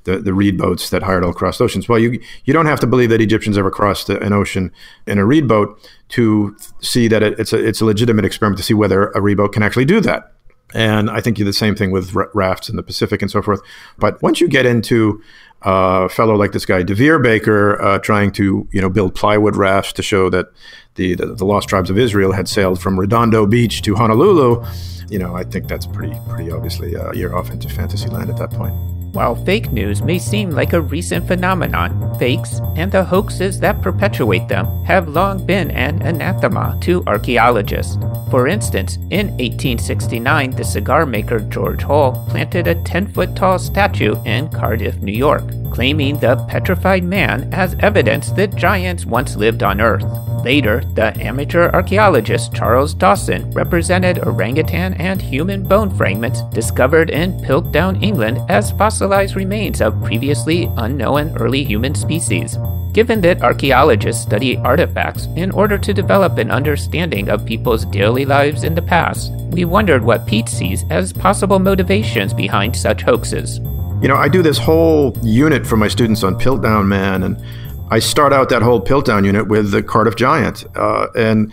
the, 0.04 0.18
the 0.18 0.32
reed 0.32 0.56
boats 0.56 0.88
that 0.90 1.02
Heyerdahl 1.02 1.34
crossed 1.34 1.60
oceans. 1.60 1.88
Well, 1.88 1.98
you 1.98 2.20
you 2.44 2.54
don't 2.54 2.66
have 2.66 2.80
to 2.80 2.86
believe 2.86 3.10
that 3.10 3.20
Egyptians 3.20 3.58
ever 3.58 3.70
crossed 3.70 4.08
an 4.08 4.32
ocean 4.32 4.70
in 5.06 5.18
a 5.18 5.26
reed 5.26 5.46
boat 5.46 5.78
to 6.10 6.56
see 6.80 7.08
that 7.08 7.22
it, 7.22 7.38
it's 7.38 7.52
a 7.52 7.62
it's 7.62 7.82
a 7.82 7.84
legitimate 7.84 8.24
experiment 8.24 8.56
to 8.58 8.64
see 8.64 8.74
whether 8.74 9.10
a 9.10 9.20
reed 9.20 9.36
boat 9.36 9.52
can 9.52 9.62
actually 9.62 9.84
do 9.84 10.00
that. 10.00 10.32
And 10.74 11.10
I 11.10 11.20
think 11.20 11.38
you 11.38 11.44
the 11.44 11.52
same 11.52 11.74
thing 11.74 11.90
with 11.90 12.14
rafts 12.34 12.68
in 12.68 12.76
the 12.76 12.82
Pacific 12.82 13.22
and 13.22 13.30
so 13.30 13.42
forth. 13.42 13.60
But 13.98 14.22
once 14.22 14.40
you 14.40 14.48
get 14.48 14.66
into 14.66 15.22
uh, 15.64 16.06
a 16.06 16.08
fellow 16.08 16.34
like 16.34 16.52
this 16.52 16.66
guy, 16.66 16.82
DeVere 16.82 17.20
Baker, 17.20 17.80
uh, 17.80 17.98
trying 17.98 18.32
to 18.32 18.66
you 18.72 18.80
know 18.80 18.88
build 18.88 19.14
plywood 19.14 19.56
rafts 19.56 19.92
to 19.94 20.02
show 20.02 20.30
that 20.30 20.46
the, 20.94 21.14
the, 21.14 21.26
the 21.26 21.44
lost 21.44 21.68
tribes 21.68 21.90
of 21.90 21.98
Israel 21.98 22.32
had 22.32 22.48
sailed 22.48 22.80
from 22.80 22.98
Redondo 22.98 23.46
Beach 23.46 23.82
to 23.82 23.94
Honolulu, 23.94 24.64
you 25.08 25.18
know, 25.18 25.34
I 25.36 25.44
think 25.44 25.68
that's 25.68 25.86
pretty 25.86 26.18
pretty 26.28 26.50
obviously 26.50 26.96
uh, 26.96 27.12
you're 27.12 27.36
off 27.36 27.50
into 27.50 27.68
fantasy 27.68 28.08
land 28.08 28.30
at 28.30 28.38
that 28.38 28.50
point. 28.50 29.01
While 29.12 29.34
fake 29.34 29.70
news 29.72 30.00
may 30.00 30.18
seem 30.18 30.50
like 30.50 30.72
a 30.72 30.80
recent 30.80 31.26
phenomenon, 31.26 32.18
fakes 32.18 32.60
and 32.76 32.90
the 32.90 33.04
hoaxes 33.04 33.60
that 33.60 33.82
perpetuate 33.82 34.48
them 34.48 34.66
have 34.84 35.08
long 35.08 35.44
been 35.44 35.70
an 35.70 36.00
anathema 36.00 36.78
to 36.80 37.04
archaeologists. 37.06 37.98
For 38.30 38.48
instance, 38.48 38.96
in 39.10 39.28
1869, 39.36 40.52
the 40.52 40.64
cigar 40.64 41.04
maker 41.04 41.40
George 41.40 41.82
Hull 41.82 42.26
planted 42.30 42.66
a 42.66 42.82
10 42.84 43.08
foot 43.08 43.36
tall 43.36 43.58
statue 43.58 44.16
in 44.24 44.48
Cardiff, 44.48 44.96
New 45.02 45.12
York, 45.12 45.44
claiming 45.72 46.18
the 46.18 46.36
petrified 46.48 47.02
man 47.02 47.52
as 47.52 47.74
evidence 47.80 48.30
that 48.32 48.54
giants 48.54 49.06
once 49.06 49.36
lived 49.36 49.62
on 49.62 49.80
Earth. 49.80 50.04
Later, 50.44 50.82
the 50.94 51.16
amateur 51.20 51.70
archaeologist 51.70 52.52
Charles 52.52 52.94
Dawson 52.94 53.50
represented 53.52 54.18
orangutan 54.26 54.94
and 54.94 55.22
human 55.22 55.62
bone 55.62 55.90
fragments 55.96 56.42
discovered 56.52 57.10
in 57.10 57.32
Piltdown, 57.40 58.02
England, 58.02 58.38
as 58.48 58.72
fossilized 58.72 59.36
remains 59.36 59.80
of 59.80 60.02
previously 60.02 60.68
unknown 60.76 61.36
early 61.38 61.64
human 61.64 61.94
species. 61.94 62.58
Given 62.92 63.22
that 63.22 63.42
archaeologists 63.42 64.22
study 64.22 64.58
artifacts 64.58 65.26
in 65.36 65.50
order 65.52 65.78
to 65.78 65.94
develop 65.94 66.36
an 66.36 66.50
understanding 66.50 67.30
of 67.30 67.46
people's 67.46 67.86
daily 67.86 68.26
lives 68.26 68.64
in 68.64 68.74
the 68.74 68.82
past, 68.82 69.32
we 69.52 69.64
wondered 69.64 70.04
what 70.04 70.26
Pete 70.26 70.48
sees 70.48 70.84
as 70.90 71.12
possible 71.12 71.58
motivations 71.58 72.34
behind 72.34 72.76
such 72.76 73.02
hoaxes. 73.02 73.60
You 74.02 74.08
know, 74.08 74.16
I 74.16 74.28
do 74.28 74.42
this 74.42 74.58
whole 74.58 75.16
unit 75.22 75.64
for 75.64 75.76
my 75.76 75.86
students 75.86 76.24
on 76.24 76.34
Piltdown 76.34 76.88
Man, 76.88 77.22
and 77.22 77.40
I 77.88 78.00
start 78.00 78.32
out 78.32 78.48
that 78.48 78.60
whole 78.60 78.80
Piltdown 78.80 79.24
unit 79.24 79.46
with 79.46 79.70
the 79.70 79.80
Cardiff 79.80 80.16
Giant. 80.16 80.64
Uh, 80.74 81.06
and 81.14 81.52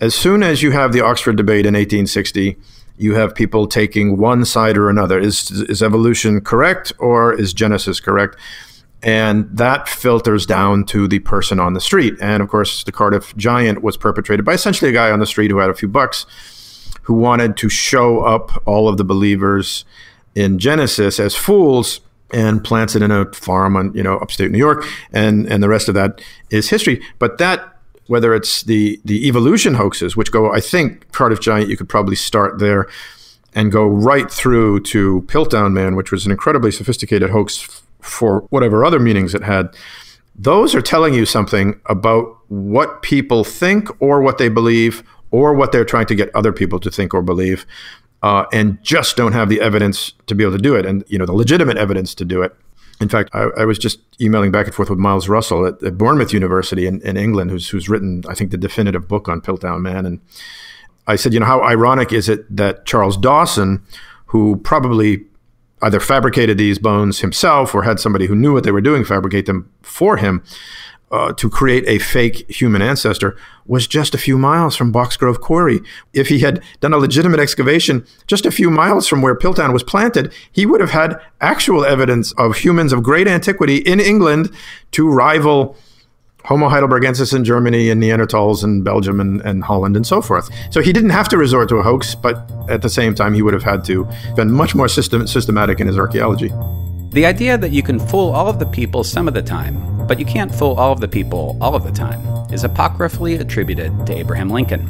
as 0.00 0.14
soon 0.14 0.44
as 0.44 0.62
you 0.62 0.70
have 0.70 0.92
the 0.92 1.00
Oxford 1.00 1.36
debate 1.36 1.66
in 1.66 1.74
1860, 1.74 2.56
you 2.96 3.16
have 3.16 3.34
people 3.34 3.66
taking 3.66 4.18
one 4.18 4.44
side 4.44 4.76
or 4.78 4.88
another. 4.88 5.18
Is, 5.18 5.50
is 5.50 5.82
evolution 5.82 6.40
correct 6.42 6.92
or 7.00 7.32
is 7.32 7.52
Genesis 7.52 7.98
correct? 7.98 8.36
And 9.02 9.48
that 9.50 9.88
filters 9.88 10.46
down 10.46 10.84
to 10.84 11.08
the 11.08 11.18
person 11.18 11.58
on 11.58 11.72
the 11.72 11.80
street. 11.80 12.14
And 12.20 12.40
of 12.40 12.48
course, 12.48 12.84
the 12.84 12.92
Cardiff 12.92 13.36
Giant 13.36 13.82
was 13.82 13.96
perpetrated 13.96 14.44
by 14.44 14.52
essentially 14.52 14.90
a 14.90 14.94
guy 14.94 15.10
on 15.10 15.18
the 15.18 15.26
street 15.26 15.50
who 15.50 15.58
had 15.58 15.70
a 15.70 15.74
few 15.74 15.88
bucks 15.88 16.24
who 17.02 17.14
wanted 17.14 17.56
to 17.56 17.68
show 17.68 18.20
up 18.20 18.62
all 18.64 18.88
of 18.88 18.96
the 18.96 19.04
believers 19.04 19.84
in 20.34 20.58
Genesis 20.58 21.18
as 21.20 21.34
fools 21.34 22.00
and 22.32 22.62
plants 22.62 22.94
it 22.94 23.02
in 23.02 23.10
a 23.10 23.30
farm 23.32 23.76
on 23.76 23.92
you 23.94 24.02
know 24.02 24.18
upstate 24.18 24.50
New 24.50 24.58
York, 24.58 24.84
and 25.12 25.46
and 25.46 25.62
the 25.62 25.68
rest 25.68 25.88
of 25.88 25.94
that 25.94 26.20
is 26.50 26.70
history. 26.70 27.02
But 27.18 27.38
that 27.38 27.76
whether 28.06 28.34
it's 28.34 28.62
the 28.62 29.00
the 29.04 29.26
evolution 29.28 29.74
hoaxes, 29.74 30.16
which 30.16 30.32
go, 30.32 30.52
I 30.52 30.60
think 30.60 31.10
Cardiff 31.12 31.40
Giant, 31.40 31.68
you 31.68 31.76
could 31.76 31.88
probably 31.88 32.16
start 32.16 32.58
there 32.58 32.88
and 33.54 33.72
go 33.72 33.84
right 33.86 34.30
through 34.30 34.80
to 34.80 35.22
Piltdown 35.28 35.72
Man, 35.72 35.96
which 35.96 36.12
was 36.12 36.24
an 36.26 36.32
incredibly 36.32 36.70
sophisticated 36.70 37.30
hoax 37.30 37.62
f- 37.62 37.82
for 38.00 38.40
whatever 38.50 38.84
other 38.84 39.00
meanings 39.00 39.34
it 39.34 39.42
had. 39.42 39.74
Those 40.36 40.74
are 40.74 40.80
telling 40.80 41.14
you 41.14 41.26
something 41.26 41.80
about 41.86 42.36
what 42.48 43.02
people 43.02 43.44
think 43.44 43.88
or 44.00 44.20
what 44.22 44.38
they 44.38 44.48
believe 44.48 45.02
or 45.30 45.54
what 45.54 45.72
they're 45.72 45.84
trying 45.84 46.06
to 46.06 46.14
get 46.14 46.34
other 46.34 46.52
people 46.52 46.80
to 46.80 46.90
think 46.90 47.14
or 47.14 47.22
believe 47.22 47.66
uh, 48.22 48.44
and 48.52 48.82
just 48.82 49.16
don't 49.16 49.32
have 49.32 49.48
the 49.48 49.60
evidence 49.60 50.12
to 50.26 50.34
be 50.34 50.44
able 50.44 50.56
to 50.56 50.62
do 50.62 50.74
it, 50.74 50.84
and 50.86 51.04
you 51.08 51.18
know 51.18 51.26
the 51.26 51.32
legitimate 51.32 51.76
evidence 51.76 52.14
to 52.16 52.24
do 52.24 52.42
it. 52.42 52.54
In 53.00 53.08
fact, 53.08 53.30
I, 53.32 53.44
I 53.58 53.64
was 53.64 53.78
just 53.78 54.00
emailing 54.20 54.50
back 54.50 54.66
and 54.66 54.74
forth 54.74 54.90
with 54.90 54.98
Miles 54.98 55.28
Russell 55.28 55.64
at, 55.64 55.82
at 55.82 55.96
Bournemouth 55.96 56.34
University 56.34 56.86
in, 56.86 57.00
in, 57.00 57.16
England, 57.16 57.50
who's 57.50 57.68
who's 57.68 57.88
written, 57.88 58.22
I 58.28 58.34
think, 58.34 58.50
the 58.50 58.58
definitive 58.58 59.08
book 59.08 59.28
on 59.28 59.40
Piltdown 59.40 59.80
Man, 59.80 60.04
and 60.04 60.20
I 61.06 61.16
said, 61.16 61.32
you 61.32 61.40
know, 61.40 61.46
how 61.46 61.62
ironic 61.62 62.12
is 62.12 62.28
it 62.28 62.54
that 62.54 62.86
Charles 62.86 63.16
Dawson, 63.16 63.82
who 64.26 64.56
probably 64.56 65.24
either 65.82 65.98
fabricated 65.98 66.58
these 66.58 66.78
bones 66.78 67.20
himself 67.20 67.74
or 67.74 67.84
had 67.84 67.98
somebody 67.98 68.26
who 68.26 68.36
knew 68.36 68.52
what 68.52 68.64
they 68.64 68.70
were 68.70 68.82
doing 68.82 69.02
fabricate 69.02 69.46
them 69.46 69.70
for 69.82 70.18
him, 70.18 70.44
uh, 71.10 71.32
to 71.32 71.50
create 71.50 71.84
a 71.86 71.98
fake 71.98 72.48
human 72.50 72.82
ancestor 72.82 73.36
was 73.66 73.86
just 73.86 74.14
a 74.14 74.18
few 74.18 74.38
miles 74.38 74.76
from 74.76 74.92
Boxgrove 74.92 75.40
Quarry. 75.40 75.80
If 76.12 76.28
he 76.28 76.40
had 76.40 76.62
done 76.80 76.92
a 76.92 76.98
legitimate 76.98 77.40
excavation 77.40 78.06
just 78.26 78.46
a 78.46 78.50
few 78.50 78.70
miles 78.70 79.06
from 79.06 79.22
where 79.22 79.34
Piltdown 79.34 79.72
was 79.72 79.82
planted, 79.82 80.32
he 80.50 80.66
would 80.66 80.80
have 80.80 80.90
had 80.90 81.20
actual 81.40 81.84
evidence 81.84 82.32
of 82.32 82.56
humans 82.56 82.92
of 82.92 83.02
great 83.02 83.28
antiquity 83.28 83.76
in 83.78 84.00
England 84.00 84.50
to 84.92 85.08
rival 85.08 85.76
Homo 86.44 86.68
heidelbergensis 86.68 87.34
in 87.34 87.44
Germany 87.44 87.90
and 87.90 88.02
Neanderthals 88.02 88.64
in 88.64 88.82
Belgium 88.82 89.20
and, 89.20 89.40
and 89.42 89.62
Holland 89.62 89.94
and 89.94 90.06
so 90.06 90.22
forth. 90.22 90.48
So 90.70 90.80
he 90.80 90.92
didn't 90.92 91.10
have 91.10 91.28
to 91.28 91.36
resort 91.36 91.68
to 91.68 91.76
a 91.76 91.82
hoax, 91.82 92.14
but 92.14 92.50
at 92.68 92.82
the 92.82 92.88
same 92.88 93.14
time, 93.14 93.34
he 93.34 93.42
would 93.42 93.52
have 93.52 93.62
had 93.62 93.84
to 93.84 94.08
been 94.36 94.50
much 94.50 94.74
more 94.74 94.88
system, 94.88 95.26
systematic 95.26 95.80
in 95.80 95.86
his 95.86 95.98
archaeology. 95.98 96.50
The 97.10 97.26
idea 97.26 97.58
that 97.58 97.72
you 97.72 97.82
can 97.82 97.98
fool 97.98 98.30
all 98.30 98.48
of 98.48 98.58
the 98.58 98.66
people 98.66 99.04
some 99.04 99.28
of 99.28 99.34
the 99.34 99.42
time, 99.42 99.89
but 100.10 100.18
you 100.18 100.26
can't 100.26 100.52
fool 100.52 100.74
all 100.74 100.90
of 100.90 100.98
the 100.98 101.06
people 101.06 101.56
all 101.60 101.76
of 101.76 101.84
the 101.84 101.92
time, 101.92 102.20
is 102.52 102.64
apocryphally 102.64 103.36
attributed 103.36 103.92
to 104.04 104.12
Abraham 104.12 104.50
Lincoln. 104.50 104.84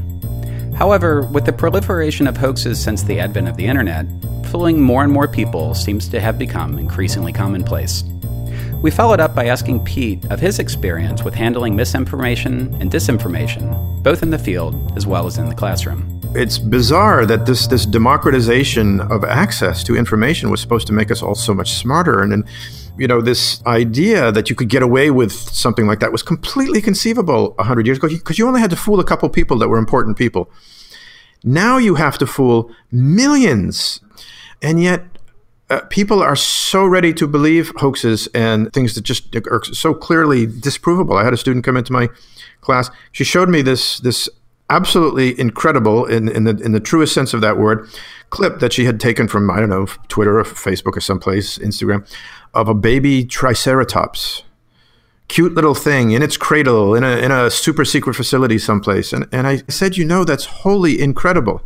However, 0.73 1.27
with 1.27 1.45
the 1.45 1.53
proliferation 1.53 2.27
of 2.27 2.39
hoaxes 2.39 2.83
since 2.83 3.03
the 3.03 3.21
advent 3.21 3.47
of 3.47 3.59
the 3.59 3.67
internet, 3.67 4.07
fooling 4.47 4.81
more 4.81 5.05
and 5.05 5.13
more 5.13 5.29
people 5.29 5.75
seems 5.75 6.09
to 6.09 6.21
have 6.21 6.39
become 6.39 6.79
increasingly 6.79 7.35
commonplace. 7.35 8.03
We 8.81 8.91
followed 8.91 9.21
up 9.21 9.35
by 9.35 9.49
asking 9.49 9.85
Pete 9.85 10.25
of 10.31 10.41
his 10.41 10.59
experience 10.59 11.23
with 11.23 11.35
handling 11.35 11.77
misinformation 11.77 12.75
and 12.81 12.91
disinformation, 12.91 14.03
both 14.03 14.23
in 14.23 14.31
the 14.31 14.39
field 14.39 14.97
as 14.97 15.07
well 15.07 15.27
as 15.27 15.37
in 15.37 15.51
the 15.51 15.55
classroom 15.55 16.17
it's 16.35 16.59
bizarre 16.59 17.27
that 17.27 17.47
this 17.47 17.67
this 17.67 17.85
democratization 17.85 19.01
of 19.01 19.25
access 19.25 19.83
to 19.83 19.97
information 19.97 20.51
was 20.51 20.61
supposed 20.61 20.87
to 20.87 20.93
make 20.93 21.11
us 21.11 21.23
all 21.23 21.35
so 21.35 21.53
much 21.53 21.73
smarter 21.73 22.23
and, 22.23 22.33
and 22.33 22.45
you 22.99 23.07
know 23.07 23.21
this 23.21 23.65
idea 23.67 24.33
that 24.33 24.51
you 24.51 24.57
could 24.57 24.69
get 24.69 24.83
away 24.83 25.11
with 25.11 25.33
something 25.33 25.87
like 25.87 26.01
that 26.01 26.13
was 26.13 26.23
completely 26.23 26.81
conceivable 26.81 27.53
100 27.53 27.87
years 27.87 27.99
ago 27.99 28.09
because 28.09 28.39
you 28.39 28.47
only 28.47 28.61
had 28.61 28.71
to 28.71 28.77
fool 28.77 29.01
a 29.01 29.05
couple 29.05 29.29
people 29.29 29.59
that 29.59 29.69
were 29.69 29.79
important 29.79 30.17
people 30.17 30.51
now 31.43 31.79
you 31.79 31.95
have 31.95 32.19
to 32.19 32.27
fool 32.27 32.71
millions 32.91 34.01
and 34.63 34.83
yet 34.83 35.05
uh, 35.71 35.81
people 35.89 36.21
are 36.21 36.37
so 36.37 36.85
ready 36.85 37.15
to 37.15 37.29
believe 37.29 37.73
hoaxes 37.77 38.29
and 38.35 38.73
things 38.73 38.95
that 38.95 39.03
just 39.03 39.35
are 39.37 39.63
so 39.65 39.95
clearly 39.95 40.45
disprovable. 40.45 41.19
I 41.19 41.23
had 41.23 41.33
a 41.33 41.37
student 41.37 41.65
come 41.65 41.77
into 41.77 41.93
my 41.93 42.09
class. 42.61 42.91
She 43.13 43.23
showed 43.23 43.49
me 43.49 43.63
this 43.63 44.01
this 44.01 44.29
absolutely 44.71 45.39
incredible 45.39 46.07
in, 46.07 46.29
in 46.29 46.45
the 46.45 46.57
in 46.59 46.73
the 46.73 46.81
truest 46.81 47.13
sense 47.13 47.35
of 47.35 47.41
that 47.41 47.59
word 47.59 47.89
clip 48.31 48.61
that 48.61 48.73
she 48.73 48.85
had 48.85 49.01
taken 49.01 49.29
from 49.29 49.51
I 49.51 49.61
don't 49.61 49.69
know 49.69 49.87
Twitter 50.09 50.39
or 50.39 50.45
Facebook 50.45 50.97
or 50.97 51.01
someplace 51.01 51.59
Instagram 51.59 52.07
of 52.55 52.69
a 52.69 52.75
baby 52.75 53.25
triceratops. 53.25 54.45
Cute 55.29 55.55
little 55.55 55.75
thing 55.75 56.11
in 56.11 56.23
its 56.23 56.37
cradle 56.37 56.95
in 56.95 57.05
a 57.05 57.17
in 57.19 57.31
a 57.31 57.51
super 57.51 57.85
secret 57.85 58.15
facility 58.15 58.59
someplace. 58.59 59.13
And 59.13 59.29
and 59.33 59.47
I 59.47 59.59
said 59.69 59.97
you 59.97 60.05
know 60.05 60.25
that's 60.25 60.47
wholly 60.47 61.01
incredible. 61.01 61.63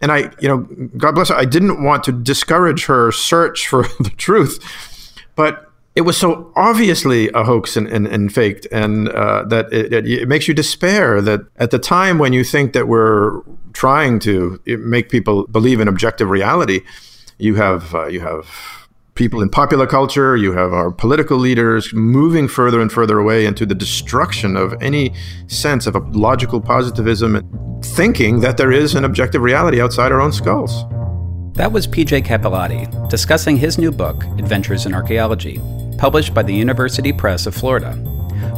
And 0.00 0.10
I 0.10 0.30
you 0.40 0.48
know 0.48 0.58
God 0.96 1.14
bless 1.14 1.28
her 1.28 1.36
I 1.36 1.44
didn't 1.44 1.82
want 1.82 2.04
to 2.04 2.12
discourage 2.12 2.86
her 2.86 3.12
search 3.12 3.68
for 3.68 3.82
the 4.00 4.10
truth 4.16 4.58
but 5.36 5.65
it 5.96 6.02
was 6.02 6.18
so 6.18 6.52
obviously 6.54 7.30
a 7.30 7.42
hoax 7.42 7.74
and, 7.74 7.88
and, 7.88 8.06
and 8.06 8.32
faked, 8.32 8.66
and 8.70 9.08
uh, 9.08 9.44
that 9.44 9.72
it, 9.72 9.92
it, 9.94 10.06
it, 10.06 10.28
makes 10.28 10.46
you 10.46 10.52
despair 10.52 11.22
that 11.22 11.40
at 11.56 11.70
the 11.70 11.78
time 11.78 12.18
when 12.18 12.34
you 12.34 12.44
think 12.44 12.74
that 12.74 12.86
we're 12.86 13.40
trying 13.72 14.18
to 14.20 14.60
make 14.66 15.08
people 15.08 15.46
believe 15.46 15.80
in 15.80 15.88
objective 15.88 16.28
reality, 16.28 16.82
you 17.38 17.54
have 17.54 17.94
uh, 17.94 18.06
you 18.06 18.20
have 18.20 18.46
people 19.14 19.40
in 19.40 19.48
popular 19.48 19.86
culture, 19.86 20.36
you 20.36 20.52
have 20.52 20.74
our 20.74 20.90
political 20.90 21.38
leaders 21.38 21.94
moving 21.94 22.46
further 22.46 22.82
and 22.82 22.92
further 22.92 23.18
away 23.18 23.46
into 23.46 23.64
the 23.64 23.74
destruction 23.74 24.54
of 24.54 24.74
any 24.82 25.14
sense 25.46 25.86
of 25.86 25.96
a 25.96 26.00
logical 26.10 26.60
positivism, 26.60 27.80
thinking 27.82 28.40
that 28.40 28.58
there 28.58 28.70
is 28.70 28.94
an 28.94 29.04
objective 29.06 29.40
reality 29.40 29.80
outside 29.80 30.12
our 30.12 30.20
own 30.20 30.32
skulls. 30.32 30.84
That 31.56 31.72
was 31.72 31.86
PJ 31.86 32.26
Capelotti 32.26 33.08
discussing 33.08 33.56
his 33.56 33.78
new 33.78 33.90
book, 33.90 34.24
Adventures 34.38 34.86
in 34.86 34.94
Archaeology 34.94 35.60
published 35.96 36.34
by 36.34 36.42
the 36.42 36.54
University 36.54 37.12
Press 37.12 37.46
of 37.46 37.54
Florida. 37.54 37.96